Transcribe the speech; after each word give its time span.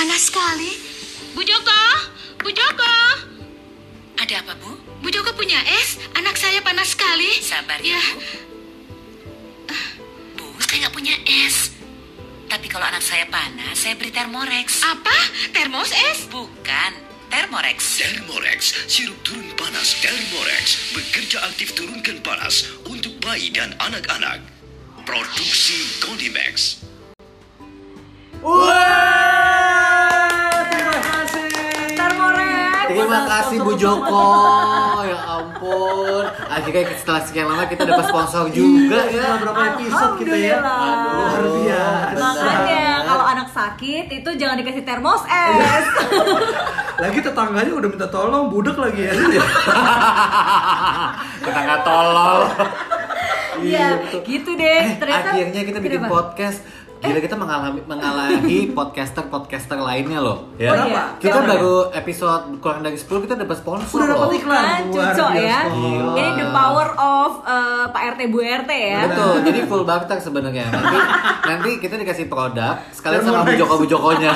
Panas 0.00 0.32
sekali. 0.32 0.72
Bu 1.36 1.44
Joko, 1.44 1.84
Bu 2.40 2.48
Joko. 2.48 2.96
Ada 4.16 4.40
apa, 4.40 4.56
Bu? 4.56 4.72
Bu 5.04 5.12
Joko 5.12 5.28
punya 5.36 5.60
es? 5.60 6.00
Anak 6.16 6.40
saya 6.40 6.64
panas 6.64 6.96
sekali. 6.96 7.28
Sabar 7.44 7.76
ya, 7.84 8.00
Ya. 8.00 9.76
Bu. 10.40 10.56
Bu, 10.56 10.56
saya 10.64 10.88
nggak 10.88 10.96
punya 10.96 11.12
es. 11.44 11.76
Tapi 12.48 12.72
kalau 12.72 12.88
anak 12.88 13.04
saya 13.04 13.28
panas, 13.28 13.76
saya 13.76 13.92
beri 13.92 14.08
Thermorex. 14.08 14.80
Apa? 14.88 15.18
Termos 15.52 15.92
es? 15.92 16.24
Bukan, 16.32 16.92
Thermorex. 17.28 18.00
Thermorex, 18.00 18.88
sirup 18.88 19.20
turun 19.20 19.52
panas 19.52 20.00
Thermorex 20.00 20.96
bekerja 20.96 21.44
aktif 21.44 21.76
turunkan 21.76 22.24
panas 22.24 22.72
untuk 22.88 23.12
bayi 23.20 23.52
dan 23.52 23.76
anak-anak. 23.76 24.48
Produksi 25.04 26.00
Konimax. 26.00 26.88
Wah, 28.40 29.09
Terima 33.00 33.20
kasih 33.26 33.56
Bu 33.58 33.72
Joko. 33.74 34.24
Ya 35.00 35.16
ampun. 35.16 36.24
Akhirnya 36.46 36.92
setelah 36.92 37.24
sekian 37.24 37.48
lama 37.48 37.64
kita 37.64 37.82
dapat 37.82 38.04
sponsor 38.04 38.52
juga 38.52 39.00
ya. 39.08 39.16
Setelah 39.16 39.38
berapa 39.40 39.60
episode 39.74 40.12
kita 40.20 40.36
ya? 40.36 40.56
Alhamdulillah. 40.60 41.16
Luar 41.16 41.44
biasa. 41.56 42.20
Makanya 42.20 42.84
kalau 43.02 43.24
anak 43.24 43.48
sakit 43.48 44.04
itu 44.12 44.30
jangan 44.36 44.56
dikasih 44.60 44.84
termos 44.84 45.24
es. 45.24 45.86
Lagi 47.02 47.18
tetangganya 47.24 47.72
udah 47.72 47.88
minta 47.88 48.06
tolong, 48.06 48.52
budek 48.52 48.76
lagi 48.76 49.08
ya. 49.08 49.12
Kita 51.40 51.58
nggak 51.64 51.80
tolol. 51.80 52.40
Iya, 53.60 54.00
betul. 54.00 54.20
gitu 54.24 54.50
deh. 54.56 54.80
Eh, 54.84 54.96
Ternyata 54.96 55.28
akhirnya 55.32 55.62
kita 55.64 55.78
bikin 55.80 56.00
Kenapa? 56.00 56.12
podcast. 56.12 56.58
Gila 57.00 57.16
kita 57.18 57.32
mengalami 57.32 57.80
mengalahi 57.82 58.68
podcaster-podcaster 58.76 59.74
lainnya 59.74 60.20
loh. 60.20 60.52
Ya. 60.54 60.68
Oh, 60.70 60.84
iya. 60.84 61.02
Kita 61.16 61.40
Kenapa? 61.40 61.50
baru 61.50 61.74
episode 61.90 62.42
kurang 62.58 62.80
dari 62.80 62.94
10 62.94 63.24
kita 63.24 63.34
dapat 63.34 63.56
sponsor 63.56 63.96
Udah 63.96 64.08
dapat 64.10 64.20
loh. 64.26 64.36
iklan. 64.36 64.64
Kan 64.66 64.82
cocok 64.86 65.30
ya. 65.34 65.58
Gila. 65.66 66.12
Ini 66.12 66.30
the 66.36 66.46
power 66.50 66.88
of 66.94 67.30
eh, 67.42 67.84
Pak 67.88 68.02
RT 68.10 68.20
Bu 68.28 68.38
RT 68.38 68.70
ya. 68.70 69.00
Betul, 69.06 69.34
jadi 69.48 69.60
full 69.64 69.82
barter 69.82 70.18
sebenarnya. 70.18 70.64
Nanti 70.68 70.96
nanti 71.46 71.70
kita 71.78 71.94
dikasih 71.96 72.26
produk 72.26 72.76
sekalian 72.90 73.22
sama 73.22 73.42
Bu. 73.42 73.52
Joko 73.56 73.74
Bu 73.76 73.86
Jokonya. 73.86 74.32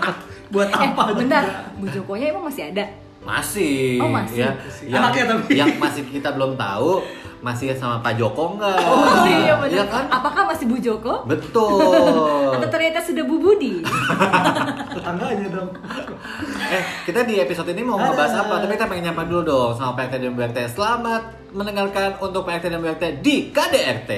Buat 0.52 0.68
Eh, 0.68 0.84
apa? 0.86 1.16
bentar. 1.16 1.44
Bu 1.74 1.88
Jokonya 1.88 2.28
emang 2.28 2.44
masih 2.46 2.68
ada? 2.68 2.84
Masih. 3.22 3.96
Oh, 3.98 4.10
masih. 4.10 4.36
Ya, 4.38 4.50
yang, 4.84 5.00
Anaknya 5.00 5.24
tapi. 5.30 5.52
yang 5.54 5.70
masih 5.76 6.02
kita 6.06 6.28
belum 6.30 6.54
tahu 6.54 7.00
masih 7.42 7.74
sama 7.74 7.98
Pak 7.98 8.14
Joko 8.14 8.54
enggak? 8.54 8.78
Oh 8.86 9.26
iya 9.26 9.58
benar. 9.58 9.74
Iya 9.74 9.84
kan? 9.90 10.06
Apakah 10.06 10.46
masih 10.46 10.70
Bu 10.70 10.78
Joko? 10.78 11.26
Betul. 11.26 12.54
Atau 12.54 12.68
ternyata 12.70 13.02
sudah 13.02 13.26
Bu 13.26 13.42
Budi? 13.42 13.82
Tetangganya 14.94 15.50
dong. 15.50 15.70
Eh, 16.70 16.82
kita 17.02 17.26
di 17.26 17.42
episode 17.42 17.66
ini 17.74 17.82
mau 17.82 17.98
ngebahas 17.98 18.46
apa? 18.46 18.62
Tapi 18.62 18.78
kita 18.78 18.86
pengen 18.86 19.10
nyapa 19.10 19.26
dulu 19.26 19.42
dong 19.42 19.70
sama 19.74 19.98
Pak 19.98 20.14
RT 20.14 20.14
dan 20.22 20.32
Bu 20.38 20.40
RT. 20.46 20.58
Selamat 20.70 21.22
mendengarkan 21.50 22.08
untuk 22.22 22.46
Pak 22.46 22.62
RT 22.62 22.64
dan 22.70 22.78
Bu 22.78 22.88
RT 22.94 23.04
di 23.26 23.50
KDRT. 23.50 24.10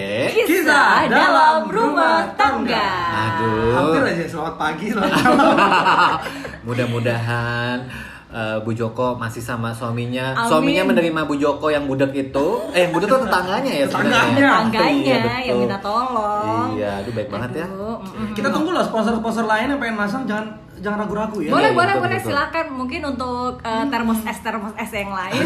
Kisah 0.44 1.08
dalam 1.08 1.64
rumah 1.72 2.28
tangga. 2.36 2.92
Aduh. 3.08 3.72
Hampir 3.72 4.02
aja 4.04 4.24
selamat 4.28 4.54
pagi 4.60 4.88
lah. 4.92 5.08
Mudah-mudahan 6.68 8.12
eh, 8.34 8.58
Bu 8.60 8.74
Joko 8.74 9.14
masih 9.14 9.38
sama 9.38 9.70
suaminya. 9.70 10.34
Amin. 10.34 10.48
Suaminya 10.50 10.82
menerima 10.90 11.20
Bu 11.24 11.38
Joko 11.38 11.70
yang 11.70 11.86
budek 11.86 12.10
itu. 12.12 12.46
Eh, 12.74 12.90
budek 12.90 13.06
itu 13.06 13.18
tetangganya 13.22 13.70
ya 13.70 13.86
sebenarnya. 13.86 14.18
Tetangganya. 14.18 14.50
Tangganya 14.50 14.90
Iya, 14.90 15.18
betul. 15.22 15.46
yang 15.46 15.58
minta 15.62 15.78
tolong. 15.78 16.66
Iya, 16.74 16.90
aduh 17.00 17.12
baik 17.14 17.28
banget 17.30 17.50
ya. 17.62 17.66
Aduh, 17.70 17.96
mm-mm. 18.02 18.34
Kita 18.34 18.48
tunggu 18.50 18.70
lah 18.74 18.82
sponsor-sponsor 18.82 19.44
lain 19.46 19.66
yang 19.70 19.80
pengen 19.80 19.96
masang 19.96 20.26
jangan 20.26 20.46
jangan 20.84 20.98
ragu-ragu 21.00 21.38
ya. 21.38 21.48
Boleh, 21.48 21.64
Iya, 21.64 21.72
boleh, 21.72 21.88
betul, 21.90 22.02
boleh 22.04 22.18
betul. 22.18 22.28
silakan 22.30 22.66
mungkin 22.70 23.00
untuk 23.06 23.52
eh, 23.58 23.84
termos 23.88 24.20
es 24.22 24.38
termos 24.38 24.72
es 24.74 24.90
yang 24.92 25.10
lain. 25.10 25.44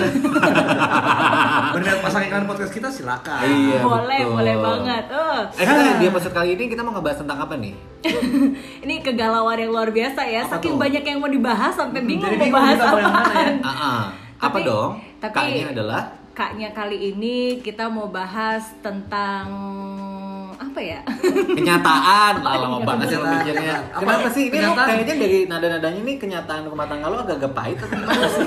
Berniat 1.71 1.99
pasang 2.05 2.23
iklan 2.25 2.45
podcast 2.45 2.73
kita 2.73 2.89
silakan. 2.89 3.41
Iya, 3.41 3.79
boleh, 3.81 4.21
betul. 4.21 4.35
boleh 4.35 4.55
banget. 4.59 5.05
Eh, 5.09 5.41
Eh, 5.55 5.65
kita 5.65 5.73
di 5.95 6.07
episode 6.07 6.35
kali 6.35 6.51
ini 6.53 6.65
kita 6.67 6.83
mau 6.83 6.93
ngebahas 6.93 7.19
tentang 7.19 7.39
apa 7.39 7.55
nih? 7.55 7.75
ini 8.85 8.95
kegalauan 8.99 9.57
yang 9.57 9.71
luar 9.71 9.89
biasa 9.89 10.21
ya. 10.25 10.43
Apa 10.43 10.59
Saking 10.59 10.75
tuh? 10.75 10.81
banyak 10.81 11.03
yang 11.05 11.19
mau 11.19 11.31
dibahas 11.31 11.73
sampai 11.73 12.01
bingung 12.03 12.27
jadi 12.27 12.37
mau 12.37 12.45
bingung 12.45 12.59
bahas 12.59 12.79
apa. 12.79 12.99
ya. 12.99 13.07
Ah. 13.63 14.03
apa 14.37 14.49
Tapi- 14.53 14.65
dong? 14.65 14.91
tapi- 15.19 15.35
Kaknya 15.35 15.65
adalah 15.73 16.03
Kaknya 16.31 16.71
kali 16.71 17.11
ini 17.11 17.37
kita 17.59 17.87
mau 17.87 18.07
bahas 18.09 18.63
tentang 18.79 19.51
apa 20.79 20.87
ya? 20.87 21.01
kenyataan. 21.59 22.33
Lah, 22.39 22.55
lama 22.57 22.79
banget 22.81 23.07
sih 23.11 23.19
mikirnya. 23.19 23.75
Apa? 23.91 23.99
Kenapa 23.99 24.29
sih? 24.31 24.45
Ini 24.45 24.55
lo 24.55 24.55
Kenyataan. 24.55 24.87
kayaknya 24.87 25.15
dari 25.19 25.39
nada-nadanya 25.45 26.01
ini 26.01 26.15
kenyataan 26.17 26.63
rumah 26.65 26.87
tangga 26.87 27.11
lo 27.11 27.19
agak-agak 27.21 27.51
pahit 27.51 27.77
atau 27.77 27.89
gimana 27.91 28.27
sih? 28.31 28.47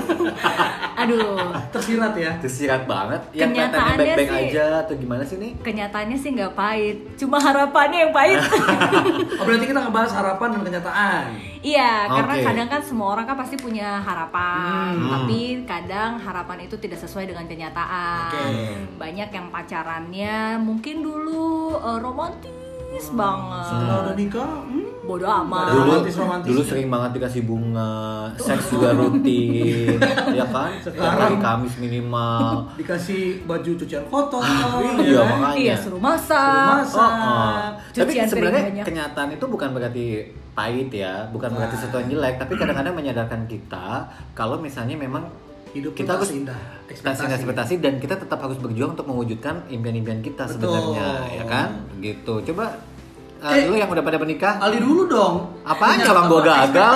Aduh. 1.02 1.52
Tersirat 1.68 2.14
ya. 2.16 2.32
Tersirat 2.40 2.82
banget. 2.84 3.20
Yang 3.32 3.50
Kenyataannya 3.52 3.96
baik-baik 3.98 4.28
sih- 4.30 4.40
aja 4.48 4.66
atau 4.80 4.94
gimana 4.96 5.22
sih 5.22 5.36
nih? 5.36 5.52
Kenyataannya 5.60 6.16
sih 6.16 6.30
nggak 6.32 6.52
pahit, 6.54 6.96
cuma 7.16 7.36
harapannya 7.36 7.98
yang 8.00 8.12
pahit. 8.12 8.40
Oh 9.32 9.44
berarti 9.44 9.66
kita 9.66 9.80
ngebahas 9.82 10.12
harapan 10.14 10.48
dan 10.54 10.60
kenyataan. 10.62 11.24
Iya, 11.62 12.10
karena 12.10 12.34
Oke. 12.34 12.42
kadang 12.42 12.68
kan 12.68 12.82
semua 12.82 13.14
orang 13.14 13.22
kan 13.22 13.38
pasti 13.38 13.54
punya 13.54 14.02
harapan, 14.02 14.98
Hmm. 14.98 15.10
tapi 15.14 15.62
kadang 15.62 16.18
harapan 16.18 16.66
itu 16.66 16.74
tidak 16.74 16.98
sesuai 16.98 17.30
dengan 17.30 17.46
kenyataan. 17.46 18.28
Oke. 18.28 18.46
Banyak 18.98 19.30
yang 19.30 19.46
pacarannya 19.48 20.58
mungkin 20.58 21.00
dulu 21.00 21.70
eh, 21.72 21.98
romantis 21.98 22.50
banget. 23.10 23.66
Setelah 23.66 23.96
udah 24.02 24.14
nikah, 24.14 24.50
hmm, 24.62 24.80
Bodoh 25.02 25.26
amat. 25.26 25.66
Dulu, 25.68 25.82
romantis-romantis. 25.82 26.46
dulu 26.46 26.60
sering 26.62 26.86
banget 26.86 27.10
dikasih 27.12 27.42
bunga, 27.42 27.92
seks 28.38 28.70
juga 28.70 28.94
rutin, 28.94 29.98
ya 30.38 30.46
kan? 30.46 30.70
Setiap 30.78 31.18
hari 31.18 31.36
Kamis 31.36 31.74
minimal. 31.76 32.70
dikasih 32.76 33.42
baju 33.42 33.70
cucian 33.74 34.04
kotor. 34.06 34.38
Iya, 34.96 35.20
kan? 35.20 35.38
makanya. 35.42 35.58
Iya, 35.58 35.74
suruh 35.74 35.98
masak. 35.98 36.38
Suruh 36.38 36.70
masak. 36.78 37.10
Oh, 37.10 37.26
oh. 37.26 37.58
Tapi 37.90 38.12
sebenarnya 38.22 38.62
kenyataan 38.80 39.28
itu 39.32 39.44
bukan 39.44 39.68
berarti 39.72 40.06
pahit 40.52 40.88
ya, 40.88 41.26
bukan 41.28 41.50
berarti 41.50 41.74
Nah. 41.74 41.80
sesuatu 41.80 41.96
yang 41.98 42.10
jelek, 42.12 42.34
tapi 42.38 42.52
kadang-kadang 42.54 42.94
menyadarkan 42.94 43.42
kita 43.48 44.06
kalau 44.32 44.60
misalnya 44.60 44.94
memang 44.94 45.26
Hidup 45.72 45.92
kita 45.96 46.20
harus 46.20 46.30
indah. 46.36 46.60
ekspektasi 46.84 47.32
ekspektasi 47.32 47.74
dan 47.80 47.96
kita 47.96 48.20
tetap 48.20 48.38
harus 48.44 48.60
berjuang 48.60 48.92
untuk 48.92 49.08
mewujudkan 49.08 49.64
impian-impian 49.72 50.20
kita 50.20 50.44
Betul. 50.44 50.68
sebenarnya, 50.68 51.08
ya 51.32 51.44
kan? 51.48 51.68
Gitu. 52.04 52.34
Coba 52.52 52.76
uh, 53.42 53.50
Eh, 53.52 53.66
lu 53.66 53.74
yang 53.74 53.88
udah 53.88 54.00
pada 54.00 54.16
menikah, 54.16 54.56
Ali 54.56 54.78
dulu 54.78 55.04
dong. 55.06 55.34
Apanya, 55.62 56.06
Bang? 56.08 56.26
Gua 56.26 56.40
gagal? 56.40 56.94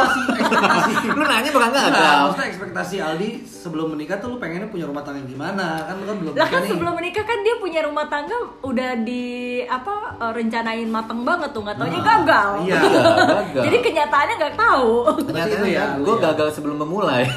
Lu 1.09 1.23
nanya 1.23 1.51
bukan 1.51 1.69
Enggak, 1.69 1.87
gagal. 1.89 2.19
maksudnya 2.25 2.47
ekspektasi 2.49 2.97
Aldi 2.99 3.29
sebelum 3.43 3.87
menikah 3.91 4.17
tuh 4.17 4.29
lu 4.29 4.37
pengennya 4.37 4.67
punya 4.67 4.87
rumah 4.87 5.03
tangga 5.03 5.23
gimana? 5.23 5.83
Kan 5.83 5.95
lu 5.97 6.05
kan 6.05 6.17
belum 6.17 6.33
Lah 6.33 6.47
kan 6.47 6.61
nih. 6.61 6.71
sebelum 6.71 6.93
menikah 6.95 7.25
kan 7.25 7.39
dia 7.41 7.55
punya 7.57 7.81
rumah 7.83 8.07
tangga 8.07 8.37
udah 8.61 8.91
di 9.01 9.25
apa 9.65 9.95
eh, 10.21 10.33
rencanain 10.33 10.87
mateng 10.87 11.21
banget 11.23 11.51
tuh, 11.51 11.63
nggak 11.63 11.77
taunya 11.77 11.97
Nah, 11.97 12.07
gagal. 12.07 12.49
iya. 12.63 12.79
Gagal. 13.37 13.63
Jadi 13.65 13.77
kenyataannya 13.83 14.35
nggak 14.37 14.55
tahu. 14.57 14.91
Itu 15.27 15.67
ya, 15.67 15.85
lu 15.97 16.13
ya. 16.13 16.19
gagal 16.25 16.49
sebelum 16.53 16.77
memulai. 16.79 17.27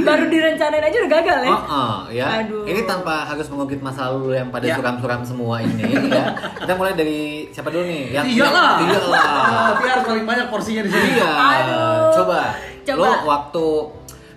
Baru 0.00 0.24
direncanain 0.26 0.84
aja 0.84 0.96
udah 0.98 1.10
gagal 1.12 1.40
ya. 1.42 1.50
Oh, 1.50 1.62
oh, 1.66 1.98
ya. 2.08 2.26
Aduh. 2.40 2.64
Ini 2.64 2.80
tanpa 2.84 3.24
harus 3.24 3.46
mengungkit 3.48 3.80
masa 3.80 4.08
lalu 4.08 4.36
yang 4.36 4.48
pada 4.48 4.64
Ya. 4.64 4.76
suram-suram 4.76 5.20
semua 5.22 5.60
ini 5.60 5.84
ya. 6.06 6.24
Kita 6.58 6.74
mulai 6.78 6.94
dari 6.94 7.20
siapa 7.50 7.68
dulu 7.68 7.84
nih? 7.84 8.02
Yang 8.14 8.24
Iyalah. 8.32 8.72
Iyalah. 8.80 9.26
Ah, 9.58 9.70
biar 9.74 9.98
paling 10.00 10.24
banyak 10.24 10.46
porsinya 10.48 10.82
di 10.86 10.90
sini. 10.90 11.18
Iya. 11.18 11.28
Aduh. 11.28 12.02
Coba. 12.14 12.40
Coba. 12.86 13.02
Lo 13.02 13.10
waktu 13.26 13.66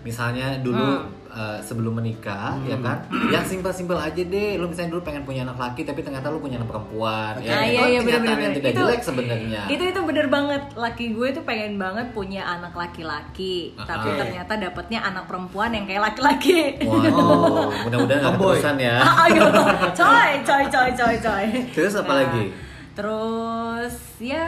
misalnya 0.01 0.57
dulu 0.59 0.81
Hmm. 0.81 1.20
Eh, 1.31 1.59
sebelum 1.59 1.95
menikah 1.95 2.59
ya 2.61 2.75
kan 2.77 3.01
yang 3.27 3.41
simpel-simpel 3.41 3.95
aja 3.95 4.19
deh 4.21 4.55
lo 4.55 4.65
misalnya 4.65 4.91
dulu 4.91 5.01
pengen 5.01 5.21
punya 5.21 5.41
anak 5.41 5.55
laki 5.55 5.81
tapi 5.81 5.99
ternyata 5.99 6.27
lo 6.27 6.37
punya 6.37 6.55
anak 6.55 6.67
perempuan 6.67 7.39
ya 7.39 7.51
Ah, 7.51 7.63
itu 7.63 7.71
iya, 7.71 7.81
iya, 7.87 7.99
kenyataan 7.99 8.03
bener-bener. 8.19 8.41
yang 8.41 8.53
tidak 8.53 8.69
Itu- 8.69 8.79
jelek 8.81 9.01
sebenarnya 9.01 9.61
Itu 9.67 9.83
itu 9.85 9.99
bener 10.01 10.27
banget. 10.27 10.61
Laki 10.73 11.05
gue 11.11 11.27
tuh 11.31 11.43
pengen 11.43 11.73
banget 11.75 12.07
punya 12.11 12.41
anak 12.43 12.73
laki-laki, 12.73 13.55
Ah, 13.73 13.85
tapi 13.85 14.07
ah. 14.09 14.17
ternyata 14.17 14.53
dapetnya 14.55 14.99
anak 15.01 15.23
perempuan 15.25 15.71
yang 15.71 15.85
kayak 15.85 16.03
laki-laki. 16.05 16.75
waduh 16.81 17.71
mudah-mudahan 17.85 18.19
gak 18.21 18.33
keterusan 18.33 18.75
ya 18.77 18.95
Ah, 18.99 19.25
gitu. 19.27 19.49
coy, 19.95 20.31
coy, 20.41 20.63
coy, 20.67 20.89
coy, 20.93 21.15
coy. 21.17 21.45
Terus 21.71 21.93
apa 21.95 22.09
Nah, 22.09 22.17
lagi? 22.19 22.43
Terus 22.91 23.95
ya 24.19 24.45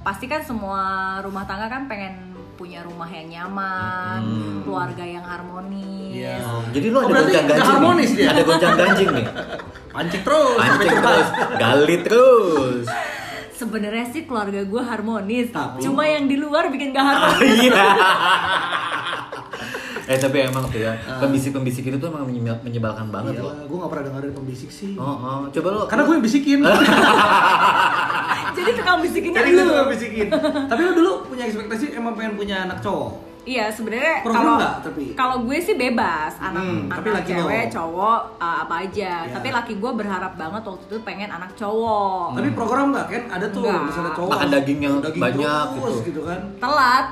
pasti 0.00 0.24
kan 0.24 0.40
semua 0.40 0.82
rumah 1.18 1.42
tangga 1.42 1.66
kan 1.66 1.84
pengen 1.84 2.36
punya 2.58 2.82
rumah 2.82 3.06
yang 3.06 3.30
nyaman, 3.30 4.18
Hmm. 4.20 4.58
keluarga 4.60 5.04
yang 5.06 5.22
harmonis. 5.22 6.10
Iya. 6.12 6.42
Oh, 6.42 6.66
jadi 6.68 6.86
lo 6.88 6.96
Oh, 6.96 7.00
ada 7.00 7.08
berarti 7.08 7.30
gonjang 7.30 7.46
ganjing 7.46 7.70
harmonis 7.70 8.08
nih. 8.08 8.18
dia? 8.18 8.28
Ada 8.28 8.42
gonjang 8.42 8.74
ganjing 8.76 9.08
nih. 9.14 9.26
Pancing 9.94 10.22
terus. 10.22 10.58
Pancing 10.58 10.98
terus, 10.98 11.26
gali 11.56 11.96
terus. 12.02 12.86
Sebenarnya 13.52 14.06
sih 14.08 14.22
keluarga 14.24 14.60
gue 14.60 14.82
harmonis, 14.84 15.46
Tapi- 15.48 15.78
cuma 15.80 16.02
yang 16.04 16.26
di 16.26 16.36
luar 16.36 16.66
bikin 16.68 16.90
gak 16.90 17.02
harmonis. 17.04 17.58
Iya. 17.64 17.86
eh 20.08 20.16
tapi 20.16 20.40
emang 20.40 20.64
tuh 20.66 20.80
ya, 20.80 20.92
pembisik-pembisik 21.18 21.84
itu 21.84 21.96
tuh 21.96 22.08
emang 22.08 22.24
menyebal- 22.24 22.62
menyebalkan 22.62 23.06
banget 23.08 23.36
Iya, 23.36 23.42
loh. 23.44 23.52
gue 23.60 23.76
gak 23.76 23.90
pernah 23.92 24.04
dengerin 24.08 24.32
pembisik 24.32 24.70
sih. 24.70 24.94
Oh, 24.94 25.04
oh, 25.04 25.38
coba 25.48 25.68
lo. 25.68 25.82
Karena 25.84 26.02
gue 26.02 26.14
yang 26.14 26.24
bisikin. 26.24 26.58
Jadi 28.58 28.72
tukang 28.74 28.98
bisikinnya 29.00 29.38
Jadi 29.38 29.50
gue 29.50 29.60
lu. 29.60 29.70
tuh 29.72 29.86
bisikin. 29.88 30.26
Tapi 30.66 30.80
lu 30.80 30.92
dulu 30.94 31.12
punya 31.24 31.44
ekspektasi 31.44 31.84
emang 31.92 32.12
pengen 32.12 32.34
punya 32.34 32.56
anak 32.64 32.78
cowok. 32.78 33.12
Iya 33.40 33.72
sebenarnya 33.72 34.20
kalau 34.20 34.60
nggak, 34.60 34.74
tapi? 34.84 35.04
kalau 35.14 35.36
gue 35.40 35.56
sih 35.56 35.72
bebas 35.72 36.36
anak 36.36 36.60
Hmm, 36.60 36.84
anak 36.84 37.00
tapi 37.00 37.08
laki 37.08 37.30
cewek 37.32 37.64
lo. 37.64 37.72
cowok 37.72 38.20
uh, 38.36 38.56
apa 38.60 38.74
aja. 38.84 39.12
Iya. 39.18 39.32
Tapi 39.32 39.48
laki 39.50 39.72
gue 39.74 39.90
berharap 39.94 40.32
banget 40.34 40.62
waktu 40.62 40.84
itu 40.84 40.96
pengen 41.00 41.30
anak 41.30 41.56
cowok. 41.56 42.36
Tapi 42.36 42.48
program 42.52 42.86
nggak 42.92 43.06
kan 43.08 43.22
ada 43.32 43.46
tuh 43.48 43.64
Nggak. 43.64 43.82
misalnya 43.86 44.12
cowok 44.12 44.30
Makan 44.30 44.48
daging 44.52 44.78
yang 44.78 44.94
daging 45.00 45.22
banyak 45.22 45.66
terus 45.72 45.96
gitu. 45.96 46.04
gitu 46.04 46.20
kan. 46.22 46.40
Telat. 46.60 47.06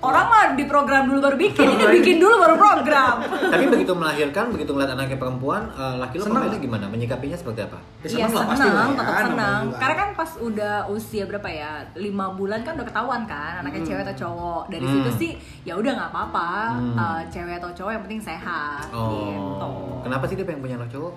Orang 0.00 0.26
mah 0.26 0.56
di 0.56 0.64
program 0.64 1.04
dulu 1.04 1.20
baru 1.20 1.36
bikin, 1.36 1.76
ini 1.76 1.84
bikin 2.00 2.16
dulu 2.16 2.40
baru 2.40 2.56
program. 2.56 3.20
Tapi 3.52 3.68
begitu 3.68 3.92
melahirkan, 3.92 4.48
begitu 4.48 4.72
ngeliat 4.72 4.96
anaknya 4.96 5.20
perempuan, 5.20 5.68
eh, 5.68 5.94
laki 6.00 6.16
lo 6.16 6.24
Seneng 6.24 6.40
komennya 6.40 6.58
gimana? 6.58 6.84
Menyikapinya 6.88 7.36
seperti 7.36 7.68
apa? 7.68 7.76
Ya, 8.00 8.08
Iya 8.08 8.26
seneng 8.26 8.48
lah 8.48 8.56
senang, 8.56 8.88
ya, 8.88 8.96
tetap 8.96 9.12
namanya 9.12 9.28
senang. 9.28 9.62
Karena 9.76 9.94
kan 9.94 10.08
pas 10.16 10.30
udah 10.40 10.74
usia 10.88 11.28
berapa 11.28 11.48
ya, 11.48 11.70
lima 11.94 12.32
bulan 12.32 12.64
kan 12.64 12.80
udah 12.80 12.88
ketahuan 12.88 13.22
kan 13.24 13.60
anaknya 13.60 13.82
cewek 13.84 14.02
atau 14.02 14.16
cowok. 14.18 14.62
Dari 14.68 14.84
Hmm. 14.88 14.92
situ 14.96 15.10
sih 15.20 15.32
ya 15.62 15.76
udah 15.76 15.92
nggak 15.92 16.10
apa-apa, 16.10 16.50
Hmm. 16.72 16.96
eh, 16.96 17.20
cewek 17.28 17.54
atau 17.60 17.70
cowok 17.70 17.92
yang 17.92 18.02
penting 18.02 18.20
sehat. 18.24 18.84
Gitu. 18.88 18.96
Oh, 19.60 20.00
kenapa 20.00 20.24
sih 20.24 20.32
dia 20.32 20.48
pengen 20.48 20.64
punya 20.64 20.80
anak 20.80 20.88
cowok? 20.88 21.12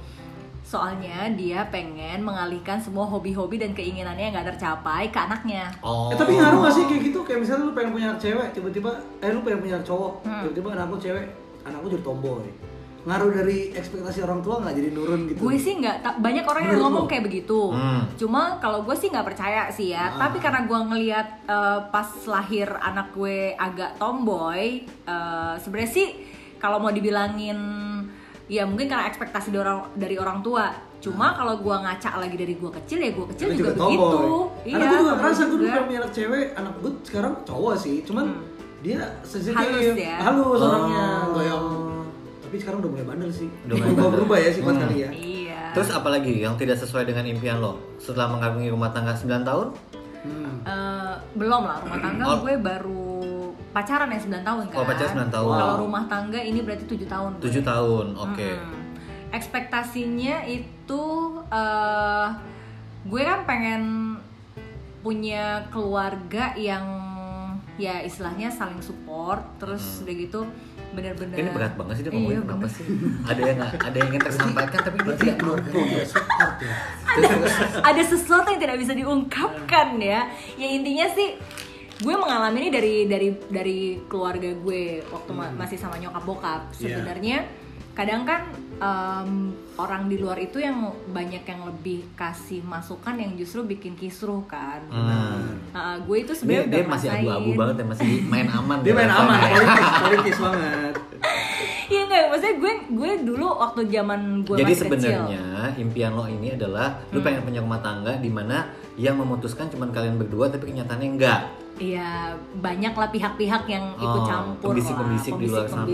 Soalnya 0.64 1.28
dia 1.30 1.68
pengen 1.68 2.24
mengalihkan 2.24 2.80
semua 2.80 3.04
hobi-hobi 3.04 3.56
dan 3.56 3.72
keinginannya 3.72 4.32
yang 4.32 4.36
gak 4.36 4.56
tercapai 4.56 5.12
ke 5.12 5.20
anaknya. 5.20 5.68
Oh. 5.80 6.10
Eh, 6.10 6.18
tapi 6.18 6.34
ngaruh 6.34 6.64
gak 6.64 6.74
sih 6.74 6.84
kayak 6.86 7.02
gitu? 7.04 7.20
Kayak 7.22 7.40
misalnya 7.42 7.64
lu 7.68 7.74
pengen 7.74 7.92
punya 7.92 8.08
anak 8.10 8.22
cewek, 8.22 8.48
tiba-tiba 8.52 8.90
eh 9.20 9.30
lu 9.30 9.44
pengen 9.44 9.60
punya 9.60 9.78
cowok, 9.82 10.14
Hmm. 10.24 10.42
tiba-tiba 10.42 10.68
anak 10.74 10.88
lu 10.88 10.98
cewek, 10.98 11.26
anak 11.62 11.80
lu 11.80 11.88
jadi 11.90 12.02
tomboy. 12.02 12.48
Ngaruh 13.04 13.36
dari 13.36 13.76
ekspektasi 13.76 14.24
orang 14.24 14.40
tua 14.40 14.64
nggak 14.64 14.76
jadi 14.80 14.90
nurun 14.90 15.22
gitu? 15.28 15.40
Gue 15.44 15.60
sih 15.60 15.76
nggak, 15.76 15.96
ta- 16.00 16.16
banyak 16.18 16.48
orang 16.48 16.64
yang 16.66 16.80
ngomong 16.80 17.04
lo? 17.04 17.10
kayak 17.12 17.28
begitu. 17.28 17.60
Hmm. 17.70 18.08
Cuma 18.16 18.56
kalau 18.58 18.80
gue 18.82 18.96
sih 18.96 19.12
nggak 19.12 19.28
percaya 19.28 19.68
sih 19.68 19.92
ya. 19.92 20.08
Ah. 20.10 20.26
Tapi 20.26 20.40
karena 20.40 20.64
gue 20.64 20.80
ngelihat 20.82 21.28
eh, 21.44 21.80
pas 21.92 22.08
lahir 22.26 22.72
anak 22.74 23.12
gue 23.12 23.52
agak 23.54 24.00
tomboy, 24.00 24.80
eh, 24.88 25.54
sebenarnya 25.60 25.92
sih 25.92 26.08
kalau 26.56 26.80
mau 26.80 26.90
dibilangin 26.90 27.60
ya 28.46 28.64
mungkin 28.64 28.86
karena 28.86 29.08
ekspektasi 29.08 29.50
dari 29.50 29.62
orang 29.62 29.80
dari 29.94 30.16
orang 30.16 30.40
tua. 30.40 30.68
Cuma 30.98 31.32
kalau 31.32 31.56
gue 31.58 31.76
ngaca 31.76 32.10
lagi 32.16 32.36
dari 32.36 32.56
gue 32.56 32.72
kecil 32.74 32.98
ya 32.98 33.12
gue 33.12 33.26
kecil 33.30 33.48
juga, 33.52 33.72
juga 33.72 33.72
begitu. 33.78 34.00
tomboy. 34.08 34.64
Karena 34.66 34.86
gue 34.86 34.98
juga 34.98 35.14
ngerasa 35.14 35.42
gue 35.42 35.52
dulu 35.52 35.64
juga. 35.66 35.82
punya 35.84 36.00
anak 36.00 36.12
cewek, 36.14 36.46
anak 36.54 36.74
gue 36.78 36.92
sekarang 37.04 37.34
cowok 37.44 37.76
sih, 37.76 37.96
cuman 38.02 38.26
dia 38.80 39.00
sensitif, 39.22 39.56
Halus 39.58 39.96
ya? 39.96 40.16
halus 40.22 40.60
Oh. 40.60 40.66
orangnya, 40.66 41.06
nggak 41.30 41.44
yang. 41.46 41.64
Tapi 42.42 42.56
sekarang 42.58 42.78
udah 42.80 42.92
mulai 42.92 43.06
bandel 43.06 43.32
sih. 43.32 43.50
Udah 43.64 43.74
mulai 43.74 43.84
berubah 43.86 44.00
bandel. 44.02 44.16
berubah 44.18 44.38
ya 44.38 44.50
sifat 44.50 44.74
Hmm. 44.74 44.82
kali 44.82 44.96
ya. 44.96 45.10
Iya. 45.12 45.62
Terus 45.74 45.90
apalagi 45.90 46.34
yang 46.38 46.56
tidak 46.56 46.78
sesuai 46.78 47.04
dengan 47.04 47.24
impian 47.26 47.58
lo? 47.58 47.72
Setelah 47.98 48.28
mengarungi 48.30 48.68
rumah 48.70 48.90
tangga 48.90 49.12
9 49.12 49.42
tahun? 49.42 49.68
Hmm. 50.22 50.56
Eh, 50.64 51.14
belum 51.34 51.62
lah 51.62 51.78
rumah 51.80 52.00
tangga 52.00 52.24
Oh. 52.26 52.40
gue 52.40 52.54
baru 52.56 53.13
pacaran 53.74 54.08
yang 54.08 54.22
9 54.22 54.40
tahun 54.40 54.64
kan. 54.70 54.78
Oh, 54.78 54.86
pacaran 54.86 55.12
9 55.20 55.36
tahun. 55.36 55.52
Kalau 55.52 55.76
rumah 55.80 56.04
tangga 56.06 56.40
ini 56.40 56.60
berarti 56.62 56.86
7 56.86 57.04
tahun. 57.06 57.32
gue. 57.36 57.50
7 57.50 57.66
tahun, 57.66 58.06
oke. 58.16 58.48
Mm-mm. 58.54 58.82
Ekspektasinya 59.34 60.46
itu 60.46 61.04
eh 61.52 62.28
gue 63.04 63.22
kan 63.22 63.44
pengen 63.44 63.84
punya 65.02 65.68
keluarga 65.68 66.56
yang 66.56 66.86
ya 67.74 68.00
istilahnya 68.00 68.48
saling 68.48 68.80
support 68.80 69.42
terus 69.58 70.00
udah 70.00 70.16
gitu 70.16 70.40
bener-bener 70.94 71.34
Ini 71.36 71.50
berat 71.50 71.74
banget 71.74 71.94
sih 71.98 72.04
dia 72.04 72.08
Iya, 72.08 72.16
ngomongnya 72.16 72.42
kenapa 72.46 72.62
bener. 72.62 72.72
sih? 72.72 72.86
Ada 73.34 73.42
yang 73.42 73.58
nggak- 73.58 73.82
ada 73.82 73.98
yang 73.98 74.08
ingin 74.08 74.24
tersampaikan 74.24 74.80
tapi 74.80 74.98
dia 75.02 75.16
tidak 75.18 75.38
mampu. 75.42 75.80
ya 75.82 76.04
support 76.06 76.54
ya. 76.62 76.74
Terus. 77.14 77.54
ada 77.82 78.02
sesuatu 78.04 78.48
yang 78.48 78.62
tidak 78.62 78.78
bisa 78.78 78.94
diungkapkan 78.94 79.88
ya 79.98 80.22
ya 80.54 80.68
intinya 80.68 81.06
sih 81.10 81.34
gue 81.96 82.16
mengalami 82.16 82.58
ini 82.60 82.70
dari 82.70 82.96
dari 83.06 83.30
dari 83.46 83.80
keluarga 84.04 84.50
gue 84.50 84.82
waktu 85.06 85.32
ma- 85.32 85.54
masih 85.54 85.78
sama 85.78 85.96
nyokap 85.96 86.24
bokap 86.24 86.62
Iya. 86.74 86.98
sebenarnya 86.98 87.38
kadang 87.94 88.26
kan 88.26 88.50
em, 88.76 89.30
orang 89.76 90.08
di 90.08 90.18
luar 90.18 90.36
itu 90.40 90.58
yang 90.58 90.82
banyak 91.08 91.44
yang 91.44 91.62
lebih 91.64 92.10
kasih 92.14 92.60
masukan 92.60 93.14
yang 93.14 93.32
justru 93.36 93.62
bikin 93.64 93.94
kisruh 93.94 94.42
kan 94.44 94.82
Hmm. 94.90 95.62
Nah, 95.70 95.98
gue 96.00 96.18
itu 96.20 96.34
Dia, 96.34 96.40
sebenarnya 96.40 96.66
dia 96.68 96.74
udah 96.76 96.86
masih 96.88 97.10
abu-abu 97.12 97.50
banget 97.56 97.76
ya, 97.76 97.86
masih 97.88 98.10
main 98.24 98.46
aman. 98.48 98.78
Dia 98.86 98.94
main 98.94 99.10
aman, 99.12 99.38
politis, 99.54 99.90
politis 100.00 100.38
banget. 100.40 100.94
Iya 101.84 102.02
enggak, 102.04 102.24
maksudnya 102.28 102.56
gue 102.56 102.74
gue 102.94 103.12
dulu 103.24 103.48
waktu 103.56 103.82
zaman 103.88 104.22
gue 104.44 104.56
Jadi 104.56 104.66
masih 104.68 104.78
kecil. 104.84 104.90
sebenarnya 104.90 105.44
impian 105.76 106.12
lo 106.12 106.26
ini 106.26 106.48
adalah 106.52 106.88
lu 107.10 107.18
Hmm. 107.18 107.26
pengen 107.26 107.42
punya 107.44 107.60
rumah 107.60 107.80
tangga 107.80 108.14
di 108.16 108.30
mana 108.30 108.58
yang 108.96 109.16
memutuskan 109.16 109.68
cuma 109.68 109.90
kalian 109.90 110.16
berdua 110.16 110.48
tapi 110.48 110.70
kenyataannya 110.70 111.10
enggak. 111.12 111.42
Iya, 111.74 112.30
banyak 112.62 112.94
lah 112.94 113.10
pihak-pihak 113.10 113.66
yang 113.66 113.98
ikut 113.98 114.22
Oh, 114.22 114.24
campur 114.24 114.70
pembisik-pembisik 114.72 115.34
lah, 115.34 115.42
di 115.42 115.48
luar 115.50 115.66
sana. 115.66 115.82
Tapi 115.82 115.94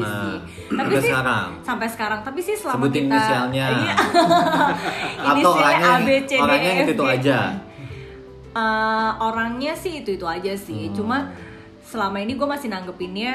Sampai 0.67 0.91
sih 0.91 1.07
sekarang? 1.07 1.47
sampai 1.63 1.87
sekarang. 1.87 2.19
Tapi 2.19 2.39
sih 2.43 2.55
selama 2.59 2.75
Sebutin 2.75 3.01
kita 3.01 3.15
inisialnya. 3.15 3.65
Iya. 3.71 3.95
Atau 5.31 5.51
orangnya 5.53 5.87
A, 5.89 6.03
B, 6.03 6.09
C, 6.27 6.31
D, 6.31 6.41
orangnya 6.43 6.67
E, 6.67 6.73
yang 6.73 6.83
F, 6.83 6.91
itu 6.91 7.05
G. 7.05 7.11
aja. 7.15 7.39
Eh, 8.49 9.11
orangnya 9.21 9.73
sih 9.73 9.93
itu 9.97 10.09
itu 10.11 10.25
aja 10.27 10.53
sih. 10.53 10.89
Hmm. 10.89 10.95
Cuma 10.95 11.17
selama 11.81 12.17
ini 12.19 12.35
gue 12.35 12.43
masih 12.45 12.67
nanggepinnya 12.67 13.33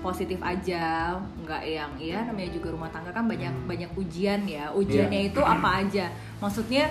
positif 0.00 0.36
aja, 0.42 1.14
nggak 1.38 1.62
yang 1.62 1.92
iya 1.96 2.26
namanya 2.26 2.50
juga 2.50 2.74
rumah 2.74 2.90
tangga 2.90 3.08
kan 3.08 3.24
banyak 3.24 3.54
banyak 3.64 3.90
ujian 3.94 4.42
ya. 4.44 4.68
Ujiannya 4.72 5.20
Iya. 5.20 5.30
itu 5.30 5.40
apa 5.40 5.68
aja? 5.78 6.10
Maksudnya 6.40 6.90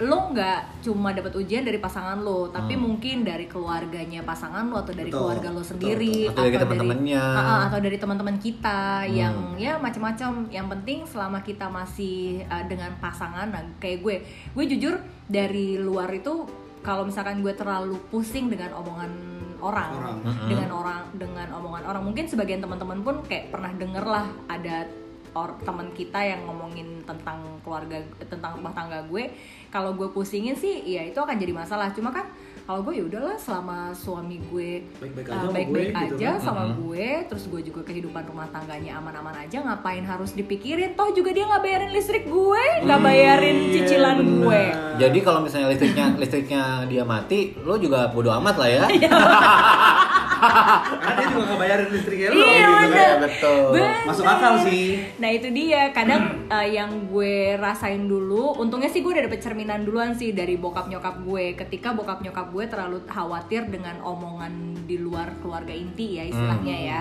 lo 0.00 0.32
nggak 0.32 0.80
cuma 0.80 1.12
dapat 1.12 1.36
ujian 1.36 1.60
dari 1.60 1.76
pasangan 1.76 2.16
lo, 2.24 2.48
tapi 2.48 2.72
Hmm. 2.72 2.88
mungkin 2.88 3.20
dari 3.20 3.44
keluarganya 3.44 4.24
pasangan 4.24 4.64
lo 4.64 4.80
atau 4.80 4.96
dari 4.96 5.12
Betul, 5.12 5.20
keluarga 5.20 5.48
lo 5.52 5.60
betul, 5.60 5.70
sendiri 5.76 6.16
betul. 6.24 6.32
Atau 6.32 6.42
dari 6.48 6.56
teman-temannya. 6.56 7.24
Atau 7.68 7.80
dari 7.84 7.98
teman-teman 8.00 8.36
kita 8.40 8.80
Hmm. 9.04 9.12
yang 9.12 9.34
ya 9.60 9.72
macam-macam. 9.76 10.48
Yang 10.48 10.66
penting 10.72 10.98
selama 11.04 11.38
kita 11.44 11.68
masih 11.68 12.48
uh, 12.48 12.64
dengan 12.64 12.96
pasangan, 12.96 13.52
nah, 13.52 13.60
kayak 13.76 14.00
gue, 14.00 14.16
gue 14.56 14.64
jujur 14.72 14.96
dari 15.28 15.76
luar 15.76 16.08
itu 16.16 16.48
kalau 16.80 17.04
misalkan 17.04 17.44
gue 17.44 17.52
terlalu 17.52 18.00
pusing 18.08 18.48
dengan 18.48 18.72
omongan 18.72 19.12
orang, 19.60 19.92
Orang. 19.92 20.18
Dengan 20.48 20.70
orang, 20.72 21.02
dengan 21.12 21.48
omongan 21.60 21.84
orang, 21.84 22.02
mungkin 22.08 22.24
sebagian 22.24 22.64
teman-teman 22.64 23.04
pun 23.04 23.20
kayak 23.28 23.52
pernah 23.52 23.68
denger 23.76 24.04
lah 24.08 24.24
ada 24.48 24.88
or 25.34 25.54
teman 25.62 25.90
kita 25.94 26.18
yang 26.18 26.46
ngomongin 26.46 27.02
tentang 27.06 27.42
keluarga 27.62 28.00
tentang 28.26 28.58
rumah 28.58 28.74
tangga 28.74 29.02
gue 29.06 29.30
kalau 29.70 29.94
gue 29.94 30.10
pusingin 30.10 30.54
sih 30.54 30.82
ya 30.84 31.06
itu 31.06 31.18
akan 31.18 31.36
jadi 31.38 31.52
masalah 31.54 31.90
cuma 31.94 32.10
kan 32.10 32.26
kalau 32.68 32.86
gue 32.86 33.02
ya 33.02 33.04
udahlah 33.06 33.34
selama 33.34 33.90
suami 33.90 34.38
gue 34.46 34.86
Baik-baik 35.02 35.26
uh, 35.26 35.34
aja 35.34 35.42
sama 35.42 35.54
baik-baik 35.58 35.88
gue, 35.90 36.02
gitu 36.06 36.14
aja 36.22 36.30
kan. 36.30 36.38
sama 36.38 36.62
gue 36.78 37.06
terus 37.26 37.44
gue 37.50 37.60
juga 37.66 37.80
kehidupan 37.82 38.22
rumah 38.30 38.46
tangganya 38.54 39.02
aman-aman 39.02 39.42
aja 39.42 39.58
ngapain 39.58 40.06
harus 40.06 40.38
dipikirin 40.38 40.94
toh 40.94 41.10
juga 41.10 41.34
dia 41.34 41.50
nggak 41.50 41.62
bayarin 41.66 41.90
listrik 41.90 42.30
gue 42.30 42.64
nggak 42.86 43.00
bayarin 43.02 43.56
Iya, 43.60 43.72
cicilan 43.74 44.16
benar. 44.22 44.30
gue 44.30 44.62
Jadi 45.00 45.18
kalau 45.24 45.40
misalnya 45.40 45.72
listriknya 45.72 46.06
listriknya 46.20 46.62
dia 46.84 47.02
mati, 47.08 47.56
lo 47.64 47.80
juga 47.80 48.12
bodo 48.12 48.28
amat 48.36 48.56
lah 48.60 48.68
ya. 48.68 48.84
Iya. 50.40 50.98
Karena 51.00 51.12
dia 51.14 51.26
juga 51.28 51.42
nggak 51.44 51.60
bayarin 51.60 51.88
listriknya 51.92 52.28
lo. 52.28 52.34
Iya, 52.34 52.44
gitu 52.48 52.64
kan. 52.64 52.88
bener. 52.88 53.16
betul. 53.20 53.64
Bener. 53.76 53.96
Masuk 54.08 54.24
akal 54.24 54.52
sih. 54.64 54.86
Nah 55.16 55.30
itu 55.30 55.48
dia 55.50 55.80
kadang 55.92 56.22
eh, 56.56 56.68
yang 56.72 56.90
gue 57.06 57.34
rasain 57.56 58.02
dulu, 58.04 58.56
untungnya 58.56 58.88
sih 58.88 59.00
gue 59.00 59.12
udah 59.12 59.24
dapet 59.24 59.40
cerminan 59.40 59.84
duluan 59.84 60.12
sih 60.12 60.32
dari 60.32 60.56
bokap 60.56 60.88
nyokap 60.88 61.20
gue. 61.22 61.54
Ketika 61.54 61.92
bokap 61.92 62.20
nyokap 62.20 62.48
gue 62.50 62.64
terlalu 62.66 62.98
khawatir 63.04 63.68
dengan 63.68 64.00
omongan 64.00 64.52
di 64.84 64.96
luar 64.96 65.36
keluarga 65.38 65.70
inti 65.70 66.16
ya 66.16 66.24
istilahnya 66.26 66.76
Hmm. 66.76 66.88
ya, 66.88 67.00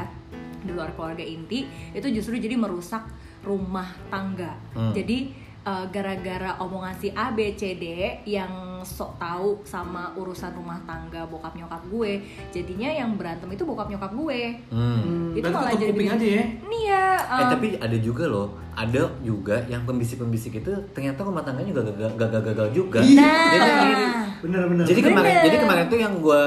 di 0.60 0.72
luar 0.72 0.92
keluarga 0.94 1.24
inti 1.24 1.64
itu 1.96 2.08
justru 2.12 2.36
jadi 2.36 2.56
merusak 2.56 3.08
rumah 3.42 3.88
tangga. 4.12 4.60
Hmm. 4.76 4.92
Jadi 4.92 5.32
eh, 5.70 5.86
gara-gara 5.94 6.58
omongan 6.58 6.98
si 6.98 7.14
A 7.14 7.30
B 7.30 7.54
C 7.54 7.78
D 7.78 7.86
yang 8.26 8.82
sok 8.82 9.20
tahu 9.20 9.60
sama 9.68 10.16
urusan 10.16 10.56
rumah 10.56 10.80
tangga 10.88 11.28
bokap 11.28 11.52
nyokap 11.54 11.84
gue, 11.92 12.24
jadinya 12.50 12.88
yang 12.88 13.20
berantem 13.20 13.52
itu 13.52 13.68
bokap 13.68 13.92
nyokap 13.92 14.12
gue. 14.16 14.56
Hmm. 14.72 15.36
Itu 15.36 15.46
Berarti 15.46 15.54
malah 15.54 15.74
jadi 15.78 15.92
kuping 15.94 16.10
aja 16.16 16.26
ya. 16.26 16.44
Nih 16.66 16.84
ya. 16.88 17.08
Eh 17.20 17.38
em, 17.44 17.50
tapi 17.52 17.68
ada 17.76 17.98
juga 18.00 18.24
loh, 18.26 18.48
ada 18.74 19.02
juga 19.20 19.68
yang 19.68 19.84
pembisik-pembisik 19.84 20.64
itu 20.64 20.72
ternyata 20.96 21.22
rumah 21.22 21.44
tangganya 21.44 21.76
juga 21.76 21.92
gagal- 21.92 22.16
gagal-gagal 22.18 22.68
juga. 22.72 23.00
Nah. 23.04 23.52
Jadi, 23.52 24.04
Bener-bener. 24.40 24.86
jadi 24.88 25.02
kemarin, 25.04 25.32
Bener. 25.36 25.46
jadi 25.52 25.58
kemarin 25.60 25.86
tuh 25.92 26.00
yang 26.00 26.14
gue 26.24 26.42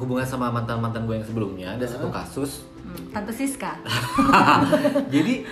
hubungan 0.00 0.24
sama 0.24 0.48
mantan 0.48 0.80
mantan 0.80 1.04
gue 1.04 1.20
yang 1.20 1.26
sebelumnya 1.28 1.76
ada 1.76 1.84
satu 1.84 2.08
kasus. 2.08 2.64
Hmm, 2.80 3.12
Tante 3.12 3.30
Siska. 3.36 3.76
jadi 5.14 5.44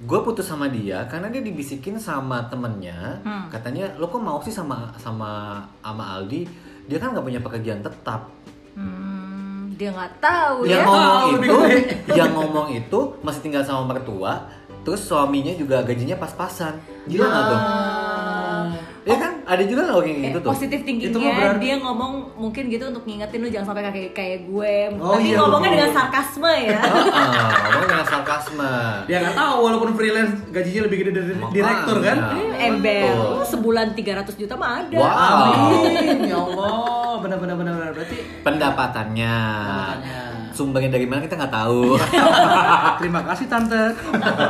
gue 0.00 0.18
putus 0.24 0.48
sama 0.48 0.64
dia 0.66 1.04
karena 1.04 1.28
dia 1.28 1.44
dibisikin 1.44 2.00
sama 2.00 2.48
temennya, 2.48 3.20
Hmm. 3.20 3.52
katanya 3.52 3.92
lo 4.00 4.08
kok 4.08 4.16
mau 4.18 4.40
sih 4.40 4.48
sama 4.48 4.88
sama 4.96 5.60
sama 5.78 6.16
Aldi? 6.16 6.48
Dia 6.88 6.96
kan 6.96 7.12
nggak 7.12 7.20
punya 7.22 7.40
pekerjaan 7.40 7.84
tetap. 7.84 8.32
Hmm, 8.72 9.76
dia 9.76 9.92
nggak 9.92 10.12
tahu 10.18 10.64
yang 10.64 10.80
ya. 10.80 10.88
ngomong 10.88 11.20
Oh, 11.20 11.36
itu, 11.36 11.56
yang 12.18 12.30
ngomong 12.32 12.68
itu 12.72 12.98
masih 13.20 13.40
tinggal 13.44 13.60
sama 13.60 13.92
mertua, 13.92 14.40
terus 14.82 15.04
suaminya 15.04 15.52
juga 15.52 15.84
gajinya 15.84 16.16
pas-pasan. 16.16 16.80
Gila 17.04 17.26
nggak 17.26 17.44
tuh? 17.44 17.60
Ah. 17.60 18.64
Ya 19.04 19.16
kan? 19.16 19.32
Ada 19.50 19.62
juga 19.62 19.82
loh 19.84 19.98
kayak 19.98 20.18
gitu 20.22 20.38
tuh. 20.38 20.48
positif 20.48 20.78
Itu 20.78 20.86
thinkingnya 20.86 21.18
mah 21.20 21.34
berarti- 21.36 21.60
dia 21.60 21.74
ngomong 21.76 22.12
mungkin 22.34 22.62
gitu 22.66 22.84
untuk 22.86 23.02
ngingetin 23.02 23.38
lu 23.38 23.48
jangan 23.48 23.66
sampai 23.68 23.82
kayak 23.84 24.12
kayak 24.12 24.38
gue 24.46 24.74
Oh, 24.96 25.12
tapi 25.12 25.26
iya, 25.26 25.36
ngomongnya 25.36 25.66
betul. 25.66 25.76
dengan 25.76 25.90
sarkasme 25.92 26.52
ya 26.54 26.78
Heeh, 26.86 27.44
ngomong 27.66 27.84
dengan 27.84 28.06
sarkasme. 28.06 28.72
Ya 29.04 29.16
nggak 29.18 29.34
tahu 29.34 29.54
walaupun 29.60 29.90
freelance 29.92 30.32
gajinya 30.48 30.80
lebih 30.86 30.96
gede 31.00 31.10
dari 31.12 31.34
direktur 31.50 31.96
kan. 32.00 32.16
Ember 32.56 33.10
Betul. 33.10 33.32
Lu 33.32 33.44
sebulan 33.44 33.86
300 33.92 34.34
juta 34.36 34.54
mah 34.54 34.70
ada 34.80 34.94
Wow. 34.94 35.10
Amin. 35.10 36.24
Ya 36.24 36.38
Allah, 36.38 36.78
benar-benar 37.18 37.56
benar-benar 37.56 37.90
berarti 37.92 38.16
Pendapatannya. 38.40 39.36
Pendapatannya. 39.60 40.20
Sumbernya 40.60 40.92
dari 40.92 41.08
mana 41.08 41.24
kita 41.24 41.40
nggak 41.40 41.56
tahu. 41.56 41.96
terima 43.00 43.24
kasih 43.24 43.48
tante. 43.48 43.96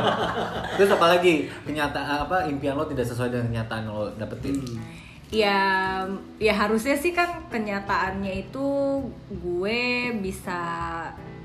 Terus 0.75 0.91
apa 0.91 1.07
lagi? 1.07 1.47
Kenyataan 1.63 2.27
apa 2.27 2.43
impian 2.45 2.75
lo 2.75 2.83
tidak 2.83 3.07
sesuai 3.07 3.31
dengan 3.31 3.47
kenyataan 3.47 3.83
lo 3.87 4.11
dapetin. 4.15 4.59
ya 5.31 6.03
ya 6.37 6.51
harusnya 6.51 6.91
sih 6.93 7.15
kan 7.15 7.47
kenyataannya 7.47 8.43
itu 8.43 8.67
gue 9.31 9.79
bisa 10.19 10.59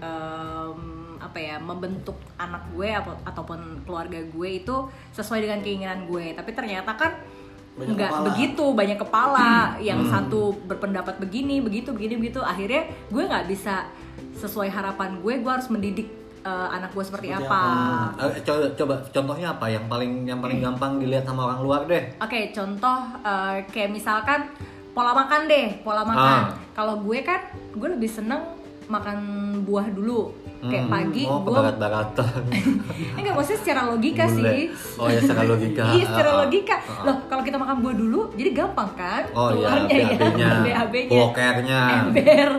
em, 0.02 0.78
apa 1.16 1.38
ya 1.38 1.54
membentuk 1.56 2.18
anak 2.34 2.66
gue 2.74 2.90
apa- 2.90 3.22
ataupun 3.22 3.86
keluarga 3.86 4.18
gue 4.18 4.50
itu 4.58 4.74
sesuai 5.14 5.38
dengan 5.38 5.62
keinginan 5.62 6.02
gue 6.04 6.34
tapi 6.34 6.50
ternyata 6.50 6.98
kan 6.98 7.14
nggak 7.78 8.10
begitu 8.26 8.74
banyak 8.74 8.98
kepala 8.98 9.78
yang 9.78 10.02
satu 10.02 10.50
berpendapat 10.66 11.22
begini 11.22 11.62
begitu 11.62 11.94
begini 11.94 12.18
begitu 12.18 12.42
akhirnya 12.42 12.90
gue 13.06 13.22
nggak 13.22 13.46
bisa 13.46 13.86
sesuai 14.36 14.68
harapan 14.68 15.18
gue 15.18 15.34
gue 15.36 15.48
harus 15.50 15.66
mendidik 15.66 16.08
eh, 16.42 16.68
anak 16.70 16.92
gue 16.92 17.02
seperti, 17.02 17.28
Seperti 17.28 17.44
apa. 17.44 17.62
Eh, 18.20 18.40
coba, 18.40 18.64
coba 18.72 18.94
contohnya 19.06 19.48
apa 19.50 19.66
yang 19.66 19.84
paling 19.86 20.12
yang 20.24 20.38
paling 20.38 20.60
gampang 20.60 20.96
dilihat 20.96 21.24
sama 21.24 21.46
orang 21.46 21.60
luar 21.60 21.80
deh. 21.84 22.04
Oke, 22.18 22.50
contoh 22.50 22.98
eh, 23.20 23.64
kayak 23.66 23.90
misalkan 23.90 24.52
pola 24.92 25.12
makan 25.12 25.44
deh, 25.44 25.80
pola 25.80 26.02
makan. 26.02 26.38
Ah. 26.46 26.56
Kalau 26.72 27.00
gue 27.00 27.18
kan, 27.20 27.40
gue 27.70 27.88
lebih 27.90 28.08
seneng 28.08 28.40
makan 28.86 29.18
buah 29.62 29.88
dulu. 29.88 30.30
Kayak 30.56 30.88
Hmm, 30.88 30.94
pagi 30.94 31.24
oh, 31.28 31.36
gue 31.38 31.52
kebarat-baratan. 31.52 32.42
enggak 33.20 33.34
maksudnya 33.36 33.60
secara 33.60 33.80
logika 33.86 34.24
Bule. 34.24 34.40
sih. 34.48 34.62
Oh 34.96 35.06
ya 35.06 35.20
secara 35.20 35.42
logika. 35.44 35.84
iya, 35.94 36.04
secara 36.06 36.24
Ah, 36.24 36.32
ah. 36.32 36.40
logika. 36.40 36.74
Ah, 36.74 36.80
ah. 36.80 37.04
Loh, 37.04 37.16
kalau 37.28 37.42
kita 37.44 37.56
makan 37.56 37.76
buah 37.78 37.92
dulu, 37.94 38.20
jadi 38.32 38.50
gampang 38.54 38.90
kan? 38.94 39.22
Oh 39.32 39.52
iya, 39.52 39.68
Keluarnya 39.68 39.92
ya, 39.92 40.08
BAB-nya, 40.08 40.50
BAB-nya. 40.66 41.10
bokernya. 41.12 41.80
Ember. 42.00 42.50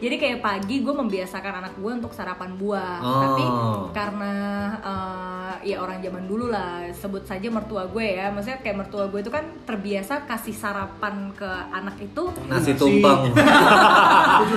Jadi 0.00 0.16
kayak 0.16 0.40
pagi 0.40 0.80
gue 0.80 0.94
membiasakan 0.96 1.60
anak 1.60 1.74
gue 1.76 1.92
untuk 1.92 2.16
sarapan 2.16 2.56
buah. 2.56 2.98
Oh. 3.04 3.20
Tapi 3.20 3.44
karena 3.92 4.34
eh, 4.80 5.52
ya 5.70 5.76
orang 5.84 6.00
zaman 6.00 6.24
dulu 6.24 6.48
lah, 6.48 6.88
sebut 6.96 7.28
saja 7.28 7.52
mertua 7.52 7.84
gue 7.86 8.16
ya. 8.16 8.32
Maksudnya 8.32 8.64
kayak 8.64 8.76
mertua 8.80 9.12
gue 9.12 9.20
itu 9.20 9.28
kan 9.28 9.44
terbiasa 9.68 10.24
kasih 10.24 10.56
sarapan 10.56 11.30
ke 11.36 11.50
anak 11.70 12.00
itu 12.00 12.32
Nasi 12.48 12.72
tumpeng. 12.74 13.36
Nasi 14.40 14.56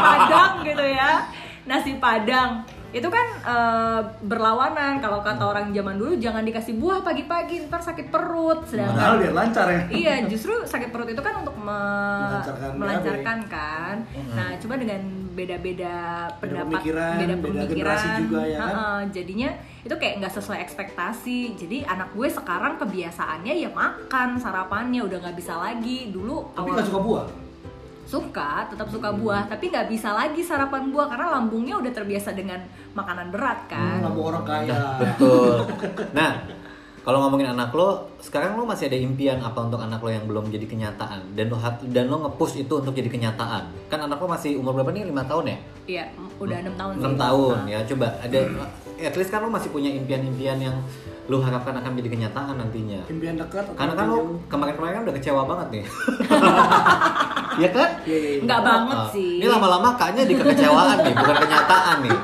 padang 0.00 0.52
gitu 0.68 0.84
ya 0.84 1.28
nasi 1.64 1.96
padang 1.96 2.60
itu 2.94 3.08
kan 3.10 3.26
eh, 3.42 4.00
berlawanan. 4.22 5.02
Kalau 5.02 5.18
kata 5.18 5.42
orang 5.42 5.68
zaman 5.68 5.98
dulu 5.98 6.14
jangan 6.14 6.40
dikasih 6.40 6.78
buah 6.78 7.02
pagi-pagi 7.02 7.66
ntar 7.66 7.82
sakit 7.82 8.08
perut. 8.08 8.62
Padahal 8.62 8.94
sedangkan 8.94 9.12
biar 9.18 9.34
lancar 9.34 9.66
ya. 9.66 9.80
iya 9.90 10.14
justru 10.24 10.54
sakit 10.62 10.88
perut 10.88 11.10
itu 11.10 11.18
kan 11.18 11.42
untuk 11.42 11.58
me- 11.58 12.30
Melancarkan 12.30 12.70
melancarkan 12.78 13.38
kan. 13.46 13.96
Nah. 14.30 14.50
Cuma 14.56 14.78
dengan 14.78 15.02
beda-beda 15.34 15.94
pendapat 16.38 16.78
pemikiran, 16.78 17.14
beda 17.18 17.26
beda 17.26 17.36
pemikiran. 17.42 17.66
generasi 17.68 18.08
juga 18.22 18.40
ya 18.46 18.58
kan? 18.58 18.70
Heeh, 18.70 19.00
jadinya 19.10 19.50
itu 19.82 19.94
kayak 19.94 20.14
nggak 20.22 20.32
sesuai 20.32 20.58
ekspektasi. 20.62 21.38
Jadi 21.58 21.78
anak 21.82 22.14
gue 22.14 22.28
sekarang 22.30 22.78
kebiasaannya 22.78 23.54
ya 23.58 23.68
makan 23.68 24.38
sarapannya 24.38 25.02
udah 25.02 25.18
nggak 25.18 25.36
bisa 25.36 25.58
lagi. 25.58 26.08
Dulu 26.08 26.54
Tapi 26.54 26.70
awal 26.70 26.86
suka 26.86 27.00
buah. 27.02 27.26
Suka 28.14 28.70
tetap 28.70 28.86
suka 28.86 29.10
buah 29.10 29.50
tapi 29.50 29.74
nggak 29.74 29.90
bisa 29.90 30.14
lagi 30.14 30.38
sarapan 30.38 30.94
buah 30.94 31.10
karena 31.10 31.34
lambungnya 31.34 31.74
udah 31.82 31.90
terbiasa 31.90 32.30
dengan 32.30 32.62
makanan 32.94 33.34
berat 33.34 33.66
kan 33.66 33.98
Lambung 34.06 34.30
orang 34.30 34.44
kaya. 34.46 34.78
Betul. 35.02 35.66
Nah, 36.14 36.46
kalau 37.04 37.20
ngomongin 37.26 37.52
anak 37.52 37.68
lo, 37.76 38.08
sekarang 38.16 38.56
lo 38.56 38.64
masih 38.64 38.88
ada 38.88 38.96
impian 38.96 39.36
apa 39.42 39.60
untuk 39.60 39.76
anak 39.76 40.00
lo 40.00 40.08
yang 40.08 40.24
belum 40.24 40.48
jadi 40.48 40.64
kenyataan 40.64 41.36
dan 41.36 41.52
lo 41.52 41.58
dan 41.92 42.08
lo 42.08 42.16
nge-push 42.24 42.64
itu 42.64 42.74
untuk 42.80 42.94
jadi 42.94 43.10
kenyataan. 43.10 43.68
Kan 43.90 44.00
anak 44.06 44.16
lo 44.22 44.30
masih 44.30 44.56
umur 44.56 44.72
berapa 44.78 44.94
nih? 44.94 45.10
5 45.10 45.30
tahun 45.30 45.44
ya? 45.52 45.58
iya 45.84 46.04
udah 46.40 46.64
enam 46.64 46.74
tahun 46.80 46.92
6 46.96 47.04
sih. 47.04 47.16
tahun 47.20 47.52
Nah. 47.52 47.68
ya. 47.68 47.78
Coba 47.84 48.06
ada 48.24 48.40
at 49.04 49.14
least 49.20 49.28
kan 49.28 49.44
lo 49.44 49.52
masih 49.52 49.68
punya 49.68 49.92
impian-impian 49.92 50.56
yang 50.56 50.76
lo 51.28 51.40
harapkan 51.44 51.76
akan 51.76 51.92
menjadi 51.92 52.10
kenyataan 52.16 52.54
nantinya. 52.56 53.00
Impian 53.12 53.36
dekat 53.36 53.68
atau 53.68 53.76
Karena 53.76 53.92
kan 53.96 54.06
lo 54.08 54.40
kemarin-kemarin 54.48 54.92
kan 54.96 55.02
udah 55.04 55.14
kecewa 55.20 55.42
banget 55.44 55.68
nih. 55.76 55.84
Iya 57.56 57.68
kan? 57.70 57.90
Iya, 58.02 58.16
iya, 58.16 58.30
iya. 58.30 58.40
nggak 58.42 58.60
banget 58.62 58.96
Ah, 58.96 59.08
sih 59.10 59.32
Ini 59.36 59.46
lama-lama 59.46 59.88
kayaknya 59.94 60.24
di 60.24 60.34
kekecewaan 60.34 60.96
nih, 61.00 61.14
bukan 61.14 61.36
kenyataan 61.38 61.96
nih. 62.00 62.18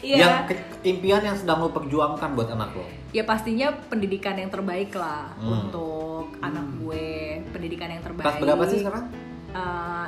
iya 0.00 0.16
Yang 0.16 0.34
ke- 0.46 0.66
impian 0.84 1.22
yang 1.22 1.34
sedang 1.34 1.58
lo 1.58 1.70
perjuangkan 1.70 2.28
buat 2.32 2.48
anak 2.48 2.70
lo. 2.72 2.86
ya 3.08 3.22
pastinya 3.22 3.68
pendidikan 3.88 4.34
yang 4.34 4.46
terbaik 4.46 4.92
lah 4.92 5.32
Hmm. 5.34 5.64
untuk 5.64 6.28
anak 6.38 6.66
gue 6.78 7.08
pendidikan 7.48 7.88
yang 7.88 8.00
terbaik 8.00 8.26
Kelas 8.28 8.38
berapa 8.38 8.62
sih 8.64 8.78
sekarang? 8.78 9.04
Eh, 9.50 10.06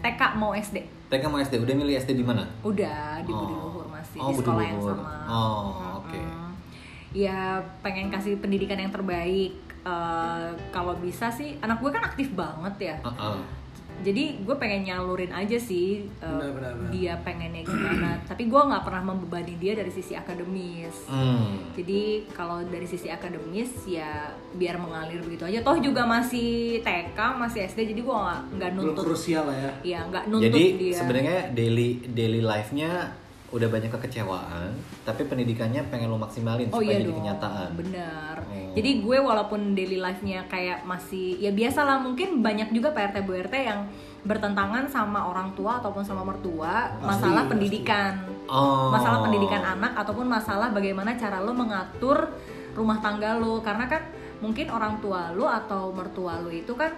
TK 0.00 0.20
mau 0.34 0.52
SD 0.52 0.76
TK 1.06 1.24
mau 1.24 1.38
SD, 1.38 1.54
udah 1.58 1.74
milih 1.74 1.94
SD 1.96 2.10
di 2.14 2.22
mana? 2.22 2.44
udah 2.62 3.20
di 3.20 3.30
Oh. 3.30 3.38
Budi 3.38 3.54
Luhur 3.54 3.86
masih 3.88 4.18
Oh, 4.18 4.28
di 4.28 4.34
Budi 4.34 4.42
sekolah 4.42 4.62
yang 4.62 4.76
Luhur. 4.76 4.96
sama 4.96 5.14
Oh, 5.28 5.64
oke. 5.98 6.20
ya 7.10 7.38
pengen 7.80 8.08
kasih 8.08 8.36
pendidikan 8.36 8.76
yang 8.76 8.90
terbaik 8.90 9.54
Eh, 9.80 10.48
kalau 10.68 10.92
bisa 10.96 11.30
sih 11.30 11.56
anak 11.58 11.78
gue 11.78 11.88
kan 11.88 12.02
aktif 12.02 12.28
banget 12.32 12.74
ya 12.82 12.96
Heeh. 13.00 13.36
Jadi 13.98 14.24
gue 14.38 14.56
pengen 14.56 14.82
nyalurin 14.84 15.30
aja 15.30 15.54
sih 15.54 16.06
uh, 16.18 16.28
Benar, 16.30 16.50
benar, 16.52 16.72
benar. 16.74 16.90
dia 16.90 17.12
pengennya 17.18 17.62
gimana 17.62 18.10
tapi 18.30 18.46
gue 18.46 18.60
nggak 18.60 18.82
pernah 18.82 19.02
membebani 19.04 19.54
dia 19.54 19.72
dari 19.72 19.88
sisi 19.88 20.12
akademis 20.12 20.96
Hmm. 21.04 21.72
jadi 21.72 22.00
kalau 22.30 22.60
dari 22.62 22.84
sisi 22.84 23.08
akademis 23.08 23.68
ya 23.84 24.28
biar 24.52 24.76
mengalir 24.76 25.20
begitu 25.20 25.44
aja 25.44 25.60
toh 25.60 25.76
juga 25.76 26.04
masih 26.04 26.80
TK 26.80 27.18
masih 27.34 27.64
SD 27.66 27.92
jadi 27.92 28.00
gue 28.00 28.14
nggak 28.14 28.70
Belum 28.72 28.92
nuntut 28.92 29.04
krusial 29.04 29.44
lah 29.44 29.56
ya. 29.56 29.72
ya 29.82 30.00
nggak 30.04 30.24
nuntut 30.26 30.46
Jadi 30.48 30.62
dia 30.78 30.94
sebenarnya 30.94 31.36
daily 31.50 31.88
daily 32.08 32.40
life-nya 32.40 33.12
udah 33.48 33.64
banyak 33.64 33.88
kekecewaan, 33.88 34.76
tapi 35.02 35.24
pendidikannya 35.24 35.80
pengen 35.88 36.12
lo 36.12 36.16
maksimalin 36.16 36.68
Oh 36.68 36.78
supaya 36.78 36.84
iya 36.84 37.00
jadi 37.00 37.08
dong, 37.08 37.18
kenyataan. 37.18 37.70
benar. 37.74 38.36
Oh. 38.44 38.72
Jadi 38.76 38.90
gue 39.00 39.18
walaupun 39.18 39.72
daily 39.72 39.96
life-nya 39.96 40.44
kayak 40.46 40.84
masih 40.84 41.40
ya 41.40 41.48
biasa 41.48 41.80
lah 41.80 41.96
mungkin 41.96 42.44
banyak 42.44 42.68
juga 42.70 42.92
PRT 42.92 43.24
BRT 43.24 43.54
yang 43.56 43.88
bertentangan 44.20 44.84
sama 44.86 45.24
orang 45.24 45.56
tua 45.56 45.80
ataupun 45.80 46.04
sama 46.04 46.20
mertua 46.22 46.92
Pasti, 46.92 47.08
masalah 47.08 47.42
pasti. 47.42 47.52
pendidikan. 47.56 48.12
Oh. 48.44 48.92
Masalah 48.92 49.18
pendidikan 49.24 49.62
anak 49.64 49.92
ataupun 49.96 50.26
masalah 50.28 50.68
bagaimana 50.68 51.16
cara 51.16 51.40
lo 51.40 51.56
mengatur 51.56 52.28
rumah 52.76 53.00
tangga 53.00 53.32
lo 53.34 53.64
karena 53.64 53.88
kan 53.88 54.04
mungkin 54.38 54.68
orang 54.68 55.00
tua 55.00 55.32
lo 55.32 55.48
atau 55.48 55.88
mertua 55.90 56.36
lo 56.38 56.52
itu 56.52 56.76
kan 56.76 56.92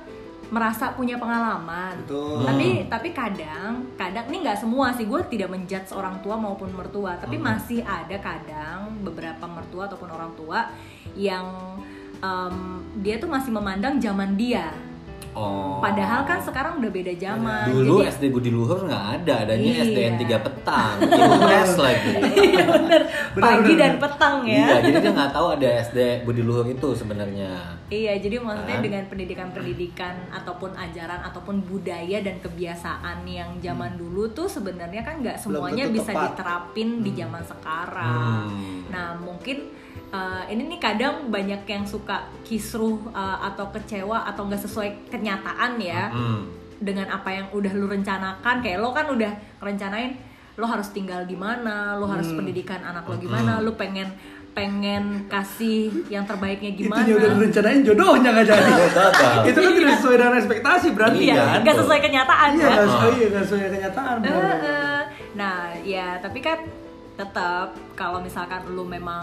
merasa 0.50 0.92
punya 0.99 1.16
pengalaman. 1.16 1.95
Betul. 2.02 2.42
Tapi 2.42 2.69
tapi 2.90 3.09
kadang 3.14 3.87
kadang 3.95 4.26
ini 4.28 4.42
nggak 4.42 4.59
semua 4.59 4.90
sih 4.90 5.07
gue 5.07 5.21
tidak 5.30 5.49
menjudge 5.54 5.95
orang 5.95 6.19
tua 6.21 6.35
maupun 6.35 6.75
mertua 6.75 7.16
tapi 7.16 7.38
masih 7.38 7.87
ada 7.87 8.19
kadang 8.19 8.90
beberapa 9.07 9.47
mertua 9.47 9.87
ataupun 9.87 10.11
orang 10.11 10.33
tua 10.35 10.66
yang 11.14 11.47
em, 12.19 12.57
dia 13.00 13.16
tuh 13.23 13.30
masih 13.30 13.54
memandang 13.54 14.02
zaman 14.02 14.35
dia 14.35 14.75
Oh. 15.33 15.79
padahal 15.79 16.23
kan 16.23 16.37
sekarang 16.37 16.79
udah 16.79 16.91
beda 16.91 17.15
zaman 17.15 17.65
Dulu 17.65 18.03
jadi 18.03 18.11
SD 18.11 18.25
Budi 18.29 18.51
Luhur 18.51 18.83
nggak 18.83 19.05
ada, 19.17 19.35
adanya 19.45 19.71
Iya. 19.73 19.87
SDN 19.87 20.15
3 20.19 20.43
petang, 20.43 20.95
Impres 21.31 21.73
lagi. 21.77 22.11
Iya, 22.19 22.63
bener 22.67 23.03
pagi 23.33 23.39
bener, 23.65 23.79
dan 23.79 23.93
bener. 23.93 24.03
petang 24.03 24.35
ya 24.43 24.59
Iya, 24.61 24.75
jadi 24.83 24.97
dia 24.99 25.13
nggak 25.13 25.33
tahu 25.33 25.47
ada 25.53 25.69
SD 25.83 25.99
Budi 26.23 26.43
Luhur 26.43 26.67
itu 26.67 26.89
sebenarnya. 26.93 27.53
Iya, 27.87 28.13
jadi 28.19 28.37
maksudnya 28.39 28.77
Kan? 28.77 28.85
dengan 28.85 29.03
pendidikan-pendidikan 29.07 30.15
ataupun 30.33 30.71
ajaran 30.73 31.21
ataupun 31.25 31.63
budaya 31.63 32.19
dan 32.19 32.37
kebiasaan 32.39 33.23
yang 33.25 33.51
zaman 33.57 33.95
dulu 33.95 34.31
tuh 34.31 34.47
sebenarnya 34.47 35.01
kan 35.01 35.19
nggak 35.19 35.37
semuanya 35.37 35.87
bisa 35.87 36.11
tepat. 36.11 36.35
diterapin 36.35 37.01
di 37.01 37.11
zaman 37.13 37.43
sekarang. 37.43 38.47
Hmm. 38.47 38.81
Nah, 38.89 39.15
mungkin 39.17 39.71
uh, 40.11 40.42
ini 40.47 40.66
nih 40.66 40.80
kadang 40.80 41.28
banyak 41.28 41.62
yang 41.64 41.85
suka 41.85 42.26
kisruh 42.42 42.99
uh, 43.11 43.38
atau 43.47 43.70
kecewa 43.70 44.26
atau 44.26 44.44
nggak 44.44 44.62
sesuai 44.62 44.88
kenyataan 45.09 45.76
ya 45.76 46.11
Hmm. 46.11 46.50
dengan 46.78 47.06
apa 47.09 47.28
yang 47.30 47.47
udah 47.50 47.73
lu 47.73 47.87
rencanakan. 47.87 48.61
Kayak 48.61 48.78
lo 48.78 48.90
kan 48.90 49.06
udah 49.06 49.32
rencanain 49.59 50.16
lo 50.56 50.66
harus 50.66 50.90
tinggal 50.90 51.25
di 51.25 51.35
mana, 51.35 51.97
lo 51.97 52.04
harus 52.04 52.28
pendidikan 52.28 52.80
anak 52.80 53.04
lo 53.04 53.16
gimana, 53.16 53.59
lo 53.59 53.73
pengen 53.75 54.12
pengen 54.50 55.25
kasih 55.25 55.88
yang 56.11 56.26
terbaiknya 56.26 56.75
gimana. 56.75 57.00
Itunya 57.00 57.16
udah 57.16 57.30
direncanain 57.38 57.80
jodohnya 57.80 58.28
nggak 58.35 58.47
jadi. 58.47 58.70
Gagal. 58.90 59.32
itu 59.49 59.59
kan 59.59 59.73
tidak 59.73 59.92
sesuai 59.97 60.16
dengan 60.16 60.35
ekspektasi 60.37 60.87
berarti 60.90 61.18
iya, 61.23 61.35
kan. 61.38 61.59
nggak 61.62 61.76
sesuai 61.78 62.00
kenyataan 62.02 62.49
Iya 62.50 62.59
kan. 62.59 62.66
nggak 62.66 62.85
sesuai, 62.85 63.12
iya, 63.14 63.40
sesuai 63.40 63.61
kenyataan. 63.70 64.16
Benar. 64.20 64.56
eh. 64.59 65.02
Nah, 65.38 65.59
ya 65.80 66.06
tapi 66.18 66.38
kan 66.42 66.59
tetap 67.14 67.68
kalau 67.94 68.18
misalkan 68.18 68.64
lu 68.68 68.82
memang 68.82 69.23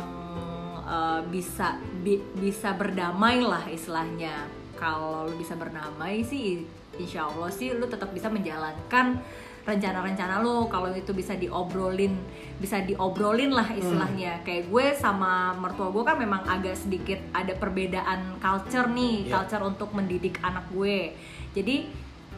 eh, 0.87 1.21
bisa 1.27 1.75
bi- 1.99 2.23
bisa 2.33 2.71
berdamai 2.71 3.43
lah 3.43 3.67
istilahnya. 3.67 4.47
Kalau 4.73 5.25
lu 5.25 5.35
bisa 5.35 5.53
berdamai 5.53 6.21
sih 6.21 6.63
insya 6.95 7.25
Allah 7.25 7.49
sih 7.49 7.69
lu 7.71 7.85
tetap 7.85 8.09
bisa 8.09 8.25
menjalankan 8.27 9.19
rencana-rencana 9.63 10.39
lu. 10.39 10.65
Kalau 10.67 10.87
itu 10.91 11.11
bisa 11.11 11.33
diobrolin 11.33 12.15
bisa 12.57 12.79
diobrolin 12.79 13.51
lah 13.51 13.67
istilahnya. 13.71 14.39
Kayak 14.41 14.69
gue 14.69 14.85
sama 14.95 15.51
mertua 15.53 15.89
gue 15.89 16.03
kan 16.03 16.15
memang 16.15 16.41
agak 16.43 16.73
sedikit 16.73 17.19
ada 17.31 17.51
perbedaan 17.53 18.39
culture 18.39 18.87
nih 18.87 19.27
Iya. 19.27 19.33
culture 19.33 19.63
untuk 19.65 19.89
mendidik 19.91 20.39
anak 20.41 20.71
gue. 20.71 21.11
Jadi 21.51 21.75